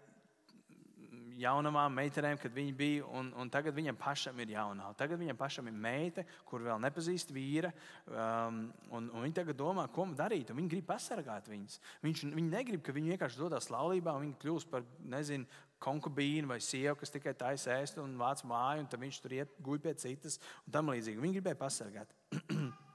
[1.39, 4.91] jaunamām meitenēm, kad viņi bija, un, un tagad viņam pašam ir jaunā.
[4.99, 7.71] Tagad viņam pašam ir meita, kur vēl nepazīst vīra,
[8.09, 10.53] um, un, un viņi tagad domā, ko darīt.
[10.55, 11.79] Viņi grib pasargāt viņus.
[12.05, 16.59] Viņš, viņi negrib, ka viņi vienkārši dodas laulībā un viņi kļūst par, nezinu, konkubīnu vai
[16.65, 19.95] sievu, kas tikai taisa ēst un vāc māju, un tad viņš tur iet guļ pie
[20.03, 21.23] citas un tam līdzīgi.
[21.23, 22.15] Viņi gribēja pasargāt.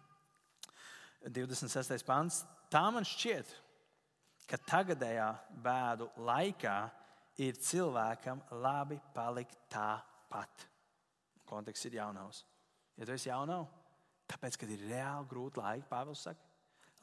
[1.24, 2.04] 26.
[2.04, 2.42] pāns.
[2.72, 3.48] Tā man šķiet,
[4.50, 5.30] ka tagadējā
[5.64, 6.78] bēdu laikā
[7.42, 10.68] ir cilvēkam labi palikt tāpat.
[11.50, 12.44] Konteksts ir jaunavs.
[12.98, 13.72] Ja tu esi jaunavs,
[14.30, 16.52] tāpēc, kad ir reāli grūti laiki, Pāvils saka,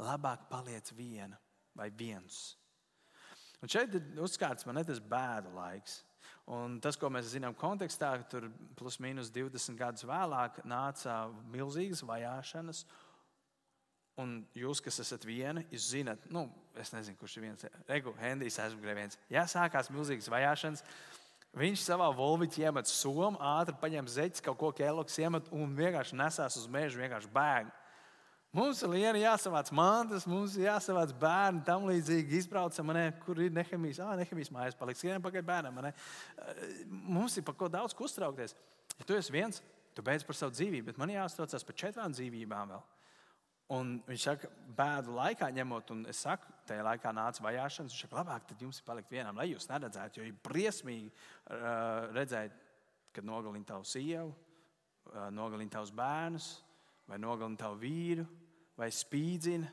[0.00, 1.38] labāk paliec viena
[1.76, 2.54] vai viens.
[3.60, 6.00] Un šeit ir uzskats man tas bēdu laiks.
[6.50, 12.84] Un tas, ko mēs zinām kontekstā, tur plus mīnus 20 gadus vēlāk nāca milzīgas vajāšanas
[14.20, 16.44] Un jūs, kas esat viena, jūs zinat, nu,
[16.78, 17.66] es nezinu, kurš ir viens.
[17.88, 19.18] Regu, Hendijs aizmugurē viens.
[19.32, 20.84] Jā, sākās milzīgas vajāšanas.
[21.58, 26.58] Viņš savā volviķī iemet somu, ātri paņem zeķi, kaut ko kēloks iemet un vienkārši nesās
[26.60, 27.72] uz mežu, vienkārši bēg.
[28.54, 33.52] Mums ir liena jāsavāc mantas, mums ir jāsavāc bērni, tam līdzīgi izbraucam, ne, kur ir
[33.54, 34.00] nehemijas.
[34.02, 35.78] Ah, nehemijas mājas paliks, skrienam pakaļ bērnam.
[35.86, 35.92] Ne.
[36.90, 38.56] Mums ir par ko daudz uztraukties.
[38.98, 39.62] Ja tu esi viens,
[39.94, 42.82] tu beidz par savu dzīvību, bet man jāuztraucas par četrām dzīvībām vēl.
[43.70, 47.92] Un viņš saka, bēdu laikā ņemot, un es saku, tajā laikā nāca vajāšanas.
[47.94, 52.56] Viņš saka, labāk tad jums palikt vienam, lai jūs neredzētu, jo ir briesmīgi uh, redzēt,
[53.14, 56.48] kad nogalina tavu sievu, uh, nogalina tavus bērnus,
[57.10, 58.26] vai nogalina tavu vīru,
[58.78, 59.70] vai spīdzina,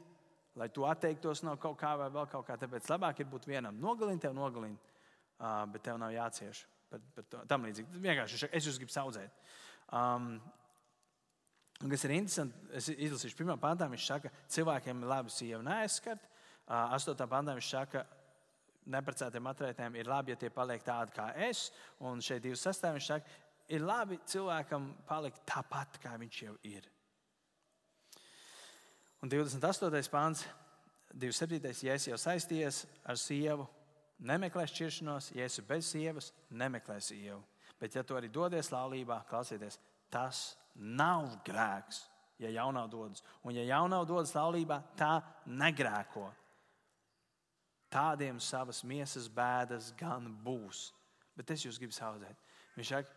[0.57, 2.57] lai tu atteiktos no kaut kā vai vēl kaut kā.
[2.61, 3.81] Tāpēc labāk ir būt vienam.
[3.81, 4.77] Nogalina tev, nogalina,
[5.39, 6.67] uh, bet tev nav jācieš.
[6.87, 7.99] Par, par tam līdzīgi.
[7.99, 9.41] Vienkārši es jūs gribu saudzēt.
[9.91, 10.37] Um,
[11.83, 15.61] Un, kas ir interesanti, es izlasīšu pirmā pantā, viņš saka, ka cilvēkiem ir labi sieva
[15.65, 16.23] neaizskart.
[16.67, 21.67] Astotā pantā viņš saka, ka neprecētiem atraitēm ir labi, ja tie paliek tādi kā es.
[22.03, 23.39] Un šeit divas sastāvdaļas viņš saka,
[23.77, 26.87] ir labi cilvēkam palikt tāpat, kā viņš jau ir.
[29.21, 30.11] Un 28.
[30.13, 30.45] pāns,
[31.13, 31.85] 27.
[31.85, 33.65] ja esi jau saistījies ar sievu,
[34.19, 37.41] nemeklē šķiršanos, ja esi bez sievas, nemeklē sievu.
[37.77, 39.77] Bet, ja tu arī dodies laulībā, klausieties,
[40.13, 42.03] tas nav grēks,
[42.41, 43.23] ja jaunā dodas.
[43.43, 46.27] Un, ja jaunā dodas laulībā, tā negrēko.
[47.93, 50.89] Tādiem savas miesas bēdas gan būs.
[51.37, 52.37] Bet es jūs gribu saudzēt.
[52.77, 53.13] Viņš saka,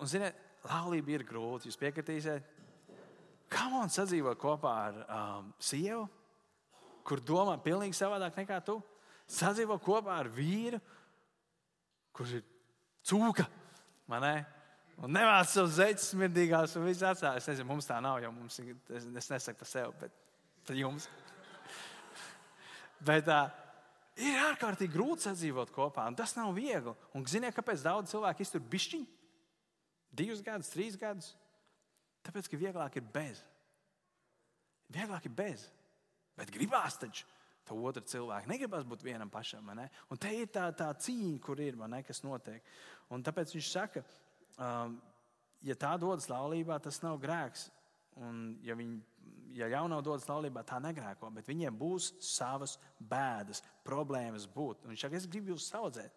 [0.00, 1.68] un ziniet, laulība ir grūta.
[1.68, 2.48] Jūs piekritīsiet,
[3.52, 6.06] kā man sadzīvot kopā ar um, sievu,
[7.06, 8.78] kur domā pilnīgi savādāk nekā tu?
[9.32, 10.80] Sadzīvot kopā ar vīru,
[12.12, 12.48] kurš ir
[13.08, 13.46] cūka.
[15.00, 17.40] Un nemāc savus zeķus smirdīgās un viss atstāj.
[17.40, 20.14] Es nezinu, mums tā nav, jo mums ir, es, es nesaku par sevi, bet
[20.68, 21.08] par jums.
[23.08, 23.40] bet tā,
[24.20, 26.94] ir ārkārtīgi grūti sadzīvot kopā, un tas nav viegli.
[27.16, 29.08] Un ziniet, kāpēc daudz cilvēku iztur bišķiņu?
[30.12, 31.32] Divus gadus, trīs gadus.
[32.22, 33.40] Tāpēc, ka vieglāk ir bez.
[34.92, 35.64] Vieglāk ir bez.
[36.38, 37.26] Bet gribās taču
[37.66, 38.50] to otru cilvēku.
[38.50, 39.68] Negribas būt vienam pašam.
[39.72, 42.64] Un te ir tā, tā cīņa, kur ir, ne, kas notiek.
[43.12, 44.21] Un tāpēc viņš saka, um,
[44.58, 47.70] ja tā dodas laulībā, tas nav grēks.
[48.20, 49.00] Un, ja viņi
[49.56, 54.84] ja jau nav dodas laulībā, tā negrēko, bet viņiem būs savas bēdas, problēmas būt.
[54.84, 56.14] Un viņš saka, es gribu jūs saudzēt.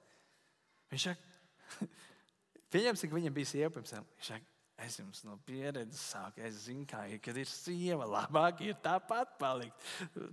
[0.91, 1.87] Viņš saka,
[2.75, 4.07] pieņemsim, ka viņam bija sieva pirms tam.
[4.17, 4.51] Viņš saka,
[4.85, 9.37] es jums no pieredzes saku, es zinu, kā ir, kad ir sieva, labāk ir tāpat
[9.39, 9.91] palikt.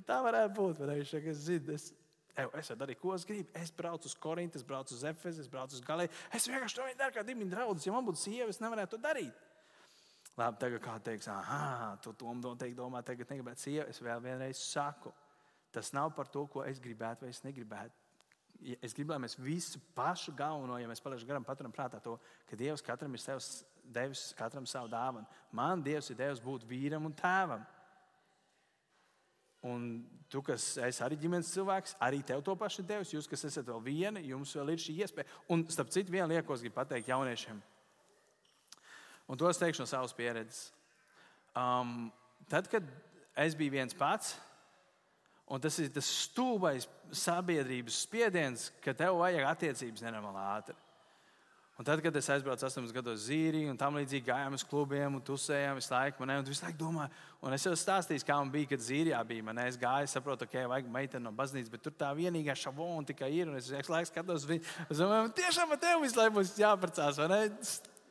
[0.09, 0.84] Tā varētu būt.
[0.92, 1.90] Viņš saka, es zinu, es,
[2.33, 3.51] Es varu darīt, ko es gribu.
[3.59, 6.12] Es braucu uz Korintu, es braucu uz Efezu, es braucu uz Galēju.
[6.33, 7.85] Es vienkārši to daru kā divi draugi.
[7.85, 9.49] Ja man būtu sieva, es nevarētu to darīt.
[10.41, 13.85] Labi, tagad kā teiks, ah, tu to noteikti domā, tagad negribētu sievu.
[13.93, 15.12] Es vēl vienreiz saku,
[15.74, 17.99] tas nav par to, ko es gribētu vai es negribētu.
[18.80, 22.14] Es gribu, lai mēs visu pašu galveno, ja mēs paliekam garam, paturam prātā to,
[22.49, 23.20] ka Dievs katram ir
[23.93, 25.26] devis katram savu dāvanu.
[25.53, 27.66] Man Dievs ir devis būt vīram un tēvam.
[29.69, 30.03] Un
[30.33, 33.13] tu, kas esi arī ģimenes cilvēks, arī tev to pašu devis.
[33.15, 35.29] Jūs, kas esat vēl viena, jums vēl ir šī iespēja.
[35.53, 37.61] Un starp citu, viena lieta, ko es gribu pateikt jauniešiem
[39.33, 40.73] Un to es teikšu no savas pieredzes.
[41.57, 42.11] Um,
[42.51, 42.85] tad, kad
[43.39, 44.35] es biju viens pats,
[45.49, 50.77] un tas ir tas stulbais sabiedrības spiediens, ka tev vajag attiecības nenormāli ātri.
[51.81, 55.23] Un tad, kad es aizbraucu 8 gados zīrī, un tam līdzīgi gājām uz klubiem, un
[55.25, 58.68] tusējām visu laiku, man, un visu laiku domāju, un es jau stāstīju, kā man bija,
[58.75, 59.47] kad zīrijā bija.
[59.47, 63.09] Man, es gāju, saprotu, ka okay, vajag meiteni no baznīcas, bet tur tā vienīgā šabona
[63.09, 63.49] tikai ir.
[63.49, 67.23] Un es visu laiku skatos, es domāju, tiešām man tev visu laiku būs jāprecās.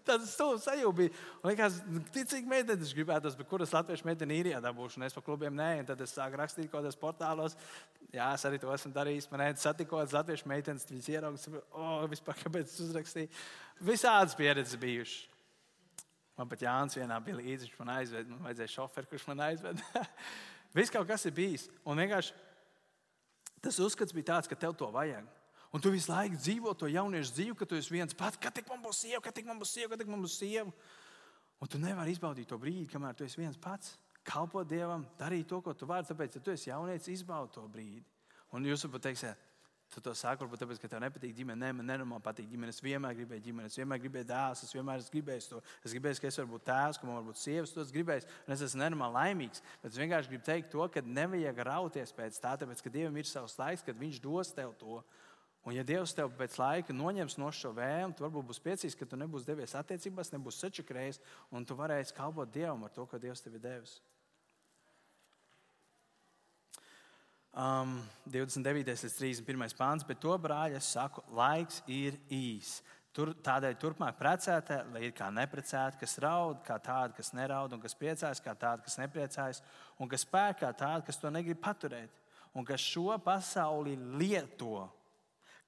[0.07, 1.13] Tāds stulbs sajūta bija.
[1.43, 1.77] Man liekas,
[2.15, 5.69] ticīgi meitene, es gribētu, bet kuras latviešu meitene ir jādabūšu, un es pa klubiem nē,
[5.81, 7.57] un tad es sāku rakstīt kaut kādos portālos.
[8.11, 9.29] Jā, es arī to esmu darījis.
[9.31, 13.29] Man ir satikot latviešu meitenes, viņas ieraudzīja, oh, vispār kāpēc es uzrakstīju.
[13.91, 15.27] Visādas pieredzes bijušas.
[16.39, 19.83] Man pat Jānis vienā bija līdzi, viņš man aizved, man vajadzēja šoferi, kurš man aizved.
[20.77, 21.67] Viss kaut kas ir bijis.
[21.85, 22.33] Un vienkārši
[23.61, 25.27] tas uzskats bija tāds, ka tev to vajag.
[25.71, 28.39] Un tu visu laiku dzīvo to jauniešu dzīvi, ka tu esi viens pats.
[28.41, 30.67] Kad tik man būs sieva, kad tik man būs sieva, kad tik man būs sieva.
[31.61, 33.95] Un tu nevari izbaudīt to brīdi, kamēr tu esi viens pats.
[34.27, 36.05] Kalpot Dievam, darīt to, ko tu vari.
[36.09, 38.03] Tāpēc, ja tu esi jaunietis, izbaudi to brīdi.
[38.51, 39.47] Un jūs pat teiksiet,
[39.91, 41.59] tu to sāki varbūt tāpēc, ka tev nepatīk ģimene.
[41.63, 42.75] Nē, man nenormāli patīk ģimene.
[42.75, 45.63] Es vienmēr gribēju ģimeni, es vienmēr gribēju dēls, es vienmēr esmu gribējis to.
[45.87, 48.27] Es gribēju, ka es varu būt tēvs, ka man var būt sievas, to es gribēju.
[48.47, 49.63] Un es esmu nenormāli laimīgs.
[49.81, 53.27] Bet es vienkārši gribu teikt to, ka nevajag rauties pēc tā, tāpēc, ka Dievam ir
[53.27, 55.01] savs laiks, kad Viņš dos tev to.
[55.61, 59.05] Un, ja Dievs tev pēc laika noņems no šo vēlmu, tad varbūt būs priecīgs, ka
[59.05, 61.19] tu nebūsi devies attiecībās, nebūs sačakrējis,
[61.53, 63.99] un tu varēsi kalpot Dievam ar to, ko Dievs tev ir devis.
[67.51, 67.99] Um,
[68.31, 68.87] 29.
[68.87, 69.75] līdz 31.
[69.77, 72.79] pāns, bet to brāļi es saku, laiks ir īs.
[73.11, 77.83] Tur, tādēļ turpmāk precētā, lai ir kā neprecēta, kas raud, kā tāda, kas neraud, un
[77.83, 79.59] kas priecājas, kā tāda, kas nepriecājas,
[79.99, 82.15] un kas pērk, kā tāda, kas to negrib paturēt,
[82.55, 84.87] un kas šo pasauli lieto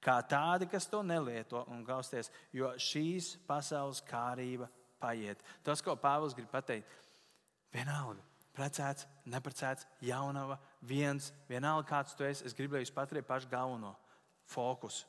[0.04, 4.68] kā tādi, kas to nelieto un gausties, jo šīs pasaules kārība
[5.00, 5.40] paiet.
[5.64, 6.88] Tas, ko Pāvils grib pateikt,
[7.74, 8.22] vienalga.
[8.54, 12.44] Precēts, neprecēts, jaunava, viens, vienalga kāds tu esi.
[12.46, 13.90] Es gribu, lai jūs paturētu pašu galveno
[14.52, 15.08] fokusu,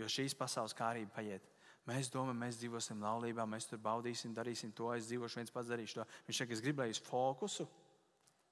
[0.00, 1.44] jo šīs pasaules kārība paiet.
[1.88, 4.88] Mēs domājam, mēs dzīvosim laulībā, mēs tur baudīsim, darīsim to.
[4.96, 6.08] Es dzīvošu viens pats, darīšu to.
[6.28, 7.68] Viņš saka, es gribu, lai jūs fokusu,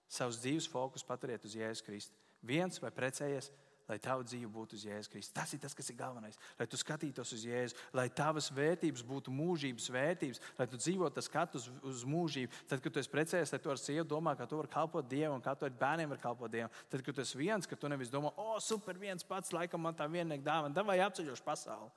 [0.09, 2.17] savus dzīves fokusu paturiet uz Jēzus Kristu.
[2.47, 3.51] Viens vai precējies,
[3.89, 5.35] lai tava dzīve būtu uz Jēzus Kristus.
[5.35, 6.39] Tas ir tas, kas ir galvenais.
[6.59, 11.61] Lai tu skatītos uz Jēzu, lai tavas vērtības būtu mūžības vērtības, lai tu dzīvotu skatu
[11.61, 12.65] uz, uz mūžību.
[12.71, 15.43] Tad, kad tu esi precējies, tad tu ar sievu domā, ka tu vari kalpot Dievam,
[15.45, 16.73] kā tu ar bērniem vari kalpot Dievam.
[16.91, 19.97] Tad, kad tu esi viens, ka tu nevis domā, o, super, viens pats, laikam man
[19.97, 21.93] tā vienīgā dāvana, vai apceļošu pasauli.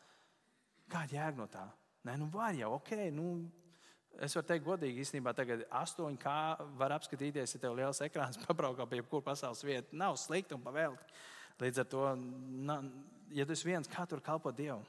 [0.90, 1.68] Kāda jēga no tā?
[2.08, 2.96] Nē, nu var jau, ok.
[3.14, 3.32] Nu,
[4.20, 6.40] Es varu teikt, godīgi, īstenībā tagad astoņi kā
[6.80, 9.94] var apskatīties, ja tev ir liels ekrāns, pabraukā pie jebkuras pasaules vietas.
[9.96, 11.14] Nav slikti un pavēlti.
[11.60, 12.04] Līdz ar to,
[12.64, 12.78] na,
[13.36, 14.86] ja tu esi viens, kā tur kalpot Dievam?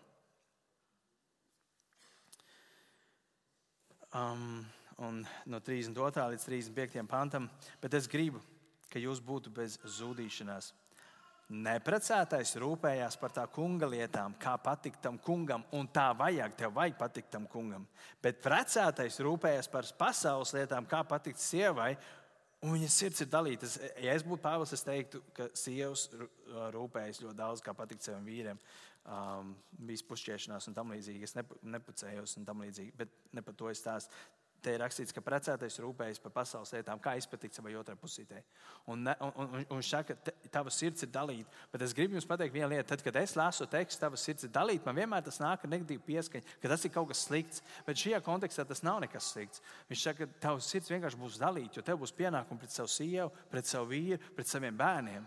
[4.14, 4.62] Um,
[5.02, 6.28] un no 32.
[6.34, 7.02] līdz 35.
[7.10, 7.48] pantam,
[7.82, 8.42] bet es gribu,
[8.90, 10.72] ka jūs būtu bez zudīšanās.
[11.50, 16.94] Neprecētais rūpējās par tā kunga lietām, kā patikt tam kungam, un tā vajag, tev vajag
[16.98, 17.88] patikt tam kungam.
[18.22, 21.96] Bet precētais rūpējās par pasaules lietām, kā patikt sievai,
[22.64, 23.68] un viņas sirds ir dalīta.
[24.02, 26.08] Ja es būtu Pāvils, es teiktu, ka sievas
[26.74, 28.60] rūpējas ļoti daudz, kā patikt saviem vīriem.
[29.10, 29.54] Um,
[29.88, 31.24] bija pušķēšanās un tam līdzīgi.
[31.24, 34.12] Es nepucējos un tam līdzīgi, bet ne par to es stāstu.
[34.60, 38.42] Te ir rakstīts, ka precētais rūpējas par pasaules lietām, kā izpatikt savai otrai pusītei.
[38.92, 41.48] Un, un saka, ka tava sirds ir dalīta.
[41.72, 42.90] Bet es gribu jums pateikt vienu lietu.
[42.90, 46.04] Tad, kad es lasu tekstu, tava sirds ir dalīta, man vienmēr tas nāk ar negatīvu
[46.04, 47.64] pieskaņu, ka tas ir kaut kas slikts.
[47.86, 49.64] Bet šajā kontekstā tas nav nekas slikts.
[49.88, 53.32] Viņš saka, ka tavs sirds vienkārši būs dalīta, jo tev būs pienākumi pret savu sievu,
[53.48, 55.24] pret savu vīru, pret saviem bērniem.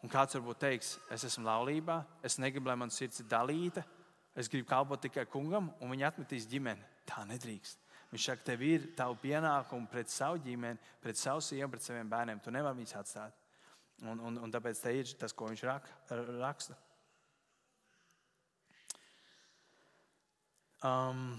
[0.00, 3.84] Un kāds varbūt teiks, es esmu laulībā, es negribu, lai man sirds ir dalīta,
[4.34, 6.86] es gribu kalpot tikai kungam, un viņi atmetīs ģimeni.
[7.10, 7.86] Tā nedrīkst.
[8.10, 12.40] Viņš saka, tev ir tavu pienākumu pret savu ģimeni, pret savu sievu, pret saviem bērniem.
[12.42, 13.36] Tu nevari viņus atstāt.
[14.02, 15.86] Un, un, un tāpēc te ir tas, ko viņš rak,
[16.40, 16.78] raksta.
[20.80, 21.36] Um,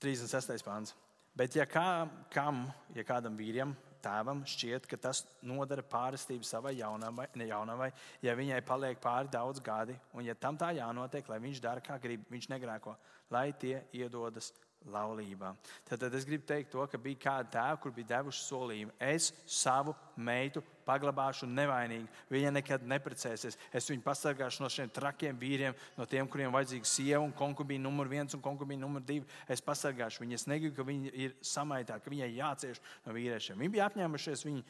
[0.00, 0.62] 36.
[0.64, 0.94] pāns.
[1.36, 2.62] Bet, ja, kā, kam,
[2.94, 7.90] ja kādam vīram, tēvam šķiet, ka tas nodara pārestību savai jaunavai, jaunavai,
[8.24, 12.00] ja viņai paliek pāri daudz gadi, un ja tam tā jānotiek, lai viņš dara, kā
[12.02, 12.96] grib, viņš negrēko
[13.30, 14.50] lai tie iedodas
[14.90, 15.52] laulībā.
[15.88, 18.94] Tad, tad es gribu teikt, to, ka bija kāda tēva, kur bija devuši solījumu.
[19.10, 22.08] Es savu meitu paglabāšu nevainīgu.
[22.32, 23.58] Viņa nekad neprecēsies.
[23.72, 28.10] Es viņu pasargāšu no šiem trakiem vīriem, no tiem, kuriem vajadzīga sieva un konkubīna numur
[28.10, 29.28] viens un konkubīna numur divi.
[29.50, 30.38] Es pasargāšu viņu.
[30.40, 33.60] Es negribu, ka viņi ir samaitāti, ka viņai jācieš no vīriešiem.
[33.60, 34.66] Viņi bija apņēmušies viņu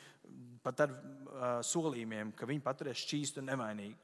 [0.65, 3.99] pat ar uh, solījumiem, ka viņi paturēs šķīstu un nevainīgu.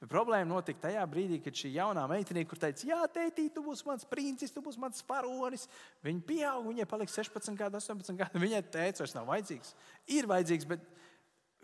[0.00, 3.86] Bet problēma notika tajā brīdī, kad šī jaunā meitene, kur teica, Jā, tētī, tu būsi
[3.88, 5.66] mans princis, tu būsi mans varonis.
[6.04, 8.42] Viņa pieauga, viņai palika 16, gadu, 18 gadu.
[8.42, 9.72] Viņai teica, vairs nav vajadzīgs.
[10.18, 10.84] Ir vajadzīgs, bet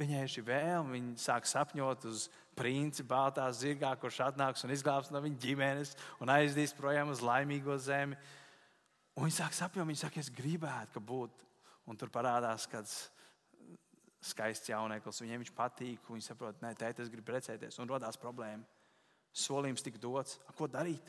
[0.03, 0.97] viņai ir šī vēlme.
[0.97, 2.27] Viņa sāk sapņot uz
[2.59, 7.79] princi, baltā zirgā, kurš atnāks un izglābs no viņa ģimenes un aizdīs projām uz laimīgo
[7.81, 8.19] zemi.
[9.17, 11.49] Un viņa sāk sapņot, viņa saka, es gribētu, ka būtu.
[11.91, 12.97] Un tur parādās kāds
[14.23, 18.63] skaists jauneklis, viņiem viņš patīk, viņi saprot, ka tēta, es gribu precēties, un radās problēma.
[19.33, 21.09] Solījums tika dots, A, ko darīt?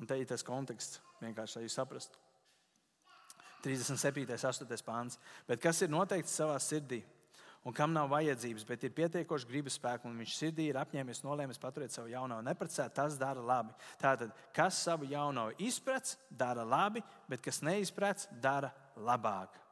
[0.00, 2.18] Un te ir tas konteksts, vienkārši lai jūs saprastu.
[3.62, 4.26] 37.
[4.26, 4.84] 8.
[4.84, 5.18] pāns.
[5.46, 7.02] Bet kas ir noteikts savā sirdī?
[7.62, 11.62] Un kam nav vajadzības, bet ir pietiekoši gribas spēka, un viņš sirdī ir apņēmies, nolēmis
[11.62, 13.76] paturēt savu jauno neprecēt, tas dara labi.
[14.00, 19.62] Tātad, kas savu jauno izprec, dara labi, bet kas neizprec, dara labāk.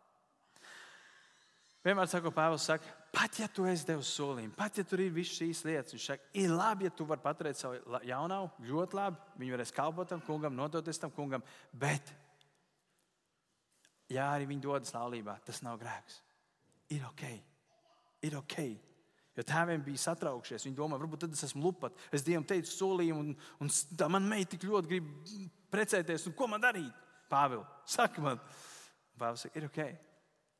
[1.83, 5.41] Vienmēr saku, Pāvils saka, pat ja tu esi devis solījumu, pat ja tur ir visas
[5.41, 9.23] šīs lietas, viņš saka, ir labi, ja tu vari paturēt savu jaunāvu, ļoti labi.
[9.41, 12.15] Viņi varēs kalpot tam kungam, nodoties tam kungam, bet,
[14.13, 16.21] ja arī viņi dodas laulībā, tas nav grēks.
[16.93, 17.25] Ir ok,
[18.27, 18.57] ir ok.
[19.39, 20.67] Jo tēviem bija satraukšies.
[20.67, 21.97] Viņi domā, varbūt es esmu lupat.
[22.13, 25.13] Es Dievam teicu solījumu, un, un tā man meita tik ļoti grib
[25.73, 26.29] precēties.
[26.37, 27.07] Ko man darīt?
[27.31, 28.41] Pāvils, saka man,
[29.19, 29.85] Pāvils ir ok.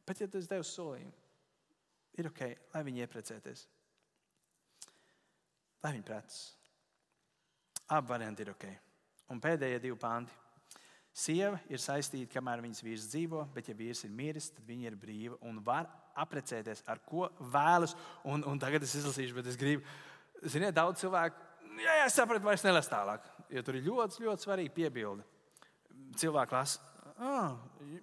[0.07, 1.13] Bet, ja tas devs solījumu,
[2.19, 2.45] ir ok,
[2.75, 3.65] lai viņi ieprecēties.
[5.83, 6.45] Lai viņi precēs.
[7.91, 8.69] Abi varianti ir ok.
[9.35, 10.35] Un pēdējie divi panti.
[11.11, 14.99] Sieva ir saistīta, kamēr viņas vīrs dzīvo, bet, ja vīrs ir miris, tad viņa ir
[14.99, 15.91] brīva un var
[16.23, 17.97] apprecēties ar ko vēlas.
[18.29, 19.85] Un, un tagad es izlasīšu, bet es gribu,
[20.43, 21.49] ziniet, daudz cilvēku,
[21.81, 23.27] jā, jā, sapratu, vairs nelas tālāk.
[23.51, 25.27] Jo tur ir ļoti, ļoti svarīga piebilde.
[26.21, 26.91] Cilvēki lasa,
[27.21, 27.57] ah,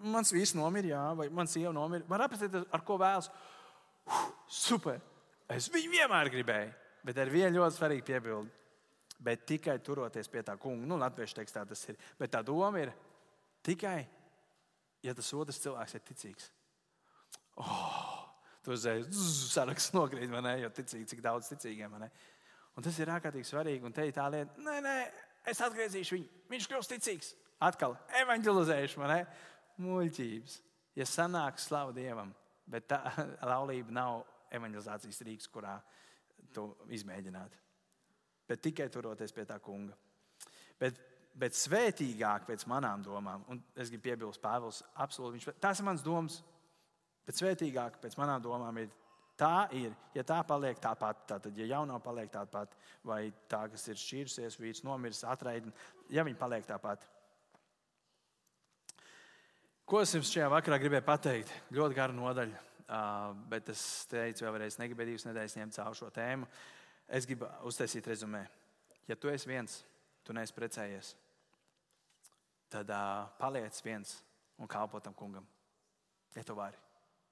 [0.04, 2.08] mans vīrs nomira, jā, vai mans sieva nomira.
[2.10, 3.32] Man apstāties, ar ko vēlas.
[4.08, 4.28] Uf,
[4.60, 5.00] super!
[5.52, 6.72] Es viņu vienmēr gribēju,
[7.08, 8.54] bet ar vienu ļoti svarīgu piebildi.
[9.24, 11.98] Bet tikai turoties pie tā kunga, nu, latviešu tekstā tas ir.
[12.20, 12.92] Bet tā doma ir
[13.66, 14.02] tikai,
[15.02, 16.52] ja tas otrs cilvēks ir ticīgs.
[17.58, 18.28] Oh,
[18.66, 19.08] tu uzreiz
[19.54, 20.54] saraksts nokrīt, vai ne?
[20.62, 22.12] Jo ticīgi, cik daudz ticīgiem, ne?
[22.78, 23.86] Un tas ir ārkārtīgi svarīgi.
[23.88, 24.96] Un te ir tā lieta, nē, nē,
[25.50, 26.42] es atgriezīšu viņu.
[26.54, 27.34] Viņš kļūst ticīgs.
[27.66, 29.30] Atkal evanģelizēšu, man ir
[29.82, 30.60] muļķības.
[30.98, 32.34] Ja sanāk slavu Dievam,
[32.70, 33.02] bet tā
[33.52, 34.22] laulība nav
[34.54, 35.78] evanģelizācijas rīks, kurā
[36.54, 37.58] to izmēģināt.
[38.48, 39.98] Bet tikai turoties pie tā kunga.
[40.80, 41.00] Bet,
[41.38, 46.06] bet svētīgāk pēc manām domām, un es gribu piebilst, Pāvils, absolūti, viņš, tās ir mans
[46.06, 46.40] domas,
[47.28, 48.96] bet svētīgāk pēc manām domām ir
[49.38, 52.74] Tā ir, ja tā paliek tā pati, tad, ja jaunā paliek tā pati,
[53.06, 55.78] vai tā, kas ir šķīrusies, vīrs nomiris, atraidnis,
[56.10, 57.06] ja viņi paliek tā pati,
[59.88, 61.52] Ko es jums šajā vakarā gribēju pateikt?
[61.72, 62.58] Ļoti gara nodaļa,
[63.48, 66.50] bet es teicu, vēlreiz negribēju divas nedēļas ņemt cauri šo tēmu.
[67.08, 68.42] Es gribu uztaisīt rezumē.
[69.08, 69.78] Ja tu esi viens,
[70.28, 71.14] tu neesi precējies,
[72.68, 74.12] tad uh, paliec viens
[74.60, 75.48] un kalpo tam kungam.
[76.36, 76.76] Ja tu vari.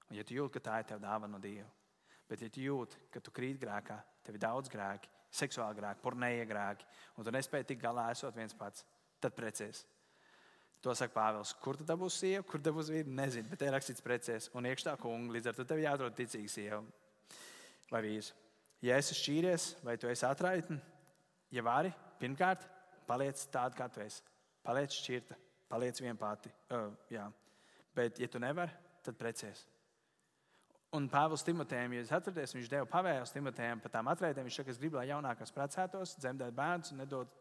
[0.10, 1.68] Un ja tu jūti, ka tā ir tava dāvana no Dieva,
[2.30, 6.46] bet ja tu jūti, ka tu krīt grēkā, tev ir daudz grēki, seksuāli grēki, pornēja
[6.50, 6.88] grēki,
[7.18, 8.86] un tu nespēji tikt galā, esot viens pats,
[9.22, 9.84] tad precies.
[10.86, 11.56] To saka Pāvils.
[11.58, 13.10] Kur tad būs sieva, kur tad būs vīri?
[13.18, 15.34] Nezinu, bet te rakstīts precies un iekšā kunga.
[15.34, 16.82] Līdz ar to tev jāatrod ticīga sieva
[17.90, 18.30] vai vīrs.
[18.86, 20.78] Ja esi šķīries vai tu esi atraitni,
[21.56, 21.90] ja vari,
[22.22, 22.68] pirmkārt,
[23.10, 24.22] paliec tāda, kā tu esi.
[24.66, 25.38] Paliec šķirta,
[25.74, 26.54] paliec vien pati.
[26.70, 27.26] Uh, jā.
[27.98, 28.74] Bet, ja tu nevari,
[29.06, 29.66] tad precies.
[30.96, 34.46] Un Pāvils Timotejam, ja jūs atceraties, viņš deva pavēles Timotejam par tām atraitēm.
[34.48, 37.32] Viņš saka, es gribu, lai jaunākās precētos, dzemdēt bērnus un nedod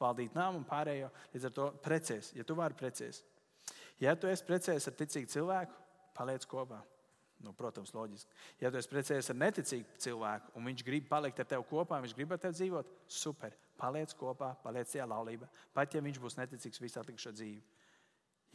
[0.00, 1.08] valdīt nāmu un pārējo.
[1.32, 3.22] Līdz ar to precies, ja tu vari precies.
[4.02, 5.74] Ja tu esi precējies ar ticīgu cilvēku,
[6.18, 6.82] paliec kopā.
[7.38, 8.34] Nu, protams, loģiski.
[8.58, 12.14] Ja tu esi precējies ar neticīgu cilvēku, un viņš grib palikt ar tevi kopā, viņš
[12.18, 13.54] grib ar tevi dzīvot, super.
[13.78, 15.46] Paliec kopā, paliec tajā laulībā.
[15.74, 17.62] Pat ja viņš būs neticīgs visu atlikušo dzīvi.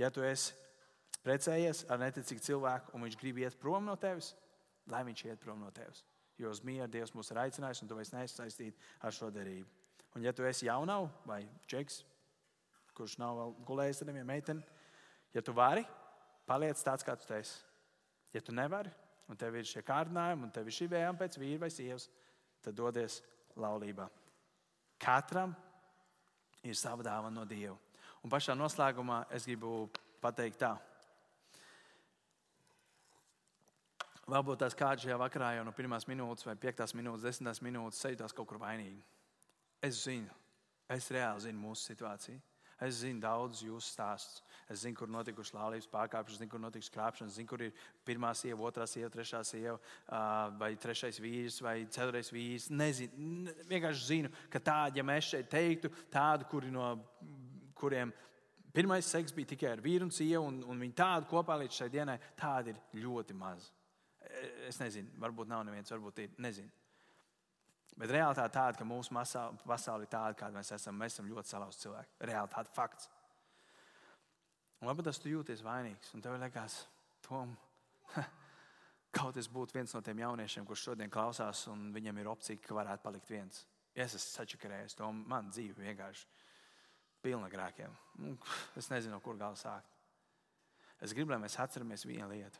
[0.01, 0.51] Ja tu esi
[1.23, 4.33] precējies ar neticīgu cilvēku, un viņš grib iet prom no tevis,
[4.91, 6.03] lai viņš iet prom no tevis.
[6.39, 9.69] Jo uz mieru Dievs mūs ir aicinājis, un tu vairs neesi saistīts ar šo derību.
[10.13, 12.01] Un, ja tu esi jaunau vai čeks,
[12.97, 14.65] kurš nav vēl gulējis ar nevienu meiteni,
[15.33, 15.85] ja tu vari,
[16.49, 17.55] paliec tāds, kāds tu esi.
[18.33, 18.91] Ja tu nevari,
[19.29, 22.09] un tev ir šie kārdinājumi, un tev ir šī vēlme pēc vīra vai sievas,
[22.65, 23.19] tad dodies
[23.59, 24.07] laulībā.
[25.01, 25.53] Katram
[26.63, 27.75] ir sava dāvana no Dieva.
[28.23, 29.89] Un pašā noslēgumā es gribu
[30.23, 30.73] pateikt tā.
[34.31, 38.35] Varbūt tās kāds šajā vakarā jau no pirmās minūtes, vai piektās minūtes, desmitās minūtes sajūtās
[38.35, 39.01] kaut kur vainīgi.
[39.83, 40.31] Es zinu,
[40.95, 42.39] es reāli zinu mūsu situāciju.
[42.83, 44.41] Es zinu daudz jūsu stāstus.
[44.71, 48.63] Es zinu, kur notikuši laulības pārkāpšanas, zinu, kur notikuši krāpšanas, zinu, kur ir pirmā sieva,
[48.67, 49.77] otrā sieva, trešā sieva,
[50.59, 52.69] vai trešais vīrs, vai ceturtais vīrs.
[52.73, 56.89] Nezinu, vienkārši zinu, ka tādi, ja mēs šeit teiktu, tādi, kuri no
[57.79, 58.11] kuriem
[58.73, 61.89] pirmais seks bija tikai ar vīru un sievu, un, un viņi tādi kopā līdz šai
[61.93, 63.69] dienai, tādi ir ļoti maz.
[64.67, 66.71] Es nezinu, varbūt nav neviens, varbūt ir, nezinu.
[67.93, 70.97] Bet realitāte tāda, ka mūsu pasaule ir tāda, kāda mēs esam.
[70.97, 72.15] Mēs esam ļoti salauzti cilvēki.
[72.25, 73.09] Realitāte fakts.
[74.81, 76.09] Un varbūt tas tu jūties vainīgs.
[76.17, 76.79] Un tev liekas,
[77.23, 77.53] Tom,
[79.17, 82.75] kaut es būtu viens no tiem jauniešiem, kurš šodien klausās, un viņam ir opcija, ka
[82.81, 83.63] varētu palikt viens.
[83.93, 86.25] Es esmu sačakarējis, to man dzīve vienkārši
[87.23, 87.93] pilna grēkiem.
[88.79, 89.93] Es nezinu, kur gala sākt.
[91.03, 92.59] Es gribu, lai mēs atceramies vienu lietu.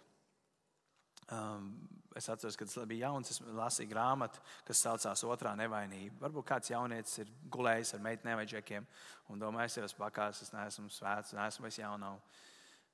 [1.32, 1.70] Um,
[2.16, 6.20] es atceros, kad es biju jauns, es lasīju grāmatu, kas saucās Otrā nevainība.
[6.26, 8.88] Varbūt kāds jaunietis ir gulējis ar meitenēm vai džekiem
[9.32, 12.18] un domā, es jau esmu pakāpis, es neesmu svēts, neesmu vairs jaunau.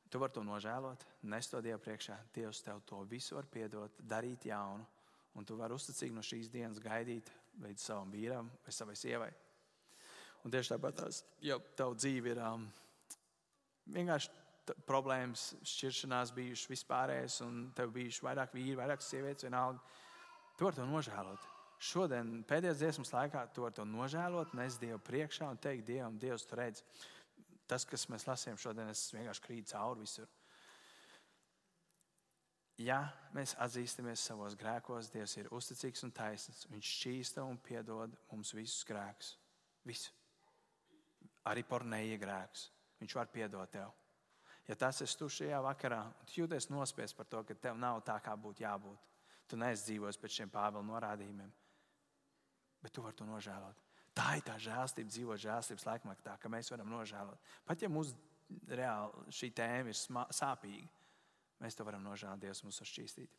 [0.10, 2.16] Tu vari to nožēlot, nest to Dievu priekšā.
[2.34, 4.86] Dievs tev to visu var piedot, darīt jaunu.
[5.38, 7.30] Un tu vari uzticīgi no šīs dienas gaidīt
[7.62, 9.30] līdz savam vīram vai savai sievai.
[10.44, 11.04] Un tieši tāpat
[11.46, 12.66] ja tev dzīve ir um,
[13.94, 14.32] vienkārši
[14.88, 19.82] problēmas, šķiršanās bijušas vispārējas, un tev bijuši vairāk vīri, vairāk sievietes, vienalga.
[20.58, 21.48] Tu vari to nožēlot.
[21.80, 26.44] Šodien, pēdējās dziesmas laikā, tu vari to nožēlot, nes Dievu priekšā un teikt Dievam, Dievs,
[26.48, 26.84] tu redz.
[27.70, 30.28] Tas, kas mēs lasījām šodien, es vienkārši krītu cauri visur.
[32.80, 33.00] Ja
[33.36, 36.68] mēs atzīstamies savos grēkos, Dievs ir uzticīgs un taisnīgs.
[36.72, 39.34] Viņš šķīsta un piedod mums visus grēkus.
[39.88, 40.12] Visu.
[41.48, 42.70] Arī pornēja grēkus.
[43.00, 43.92] Viņš var piedot tev.
[44.70, 48.04] Ja tas esi tu šajā vakarā, un tu jūties nospiest par to, ka tev nav
[48.06, 49.08] tā, kā būtu jābūt,
[49.50, 51.50] tu neesi dzīvojis pēc šiem pāvila norādījumiem,
[52.84, 53.82] bet tu vari to nožēlot.
[54.14, 57.50] Tā ir tā žēlstība, dzīvot žēlstības laikmatā, ka mēs varam nožēlot.
[57.66, 58.14] Pat ja mums
[58.70, 59.98] reāli šī tēma ir
[60.38, 60.90] sāpīga,
[61.64, 62.42] mēs to varam nožēlot.
[62.42, 63.38] Dievs mums uzšķīstīt.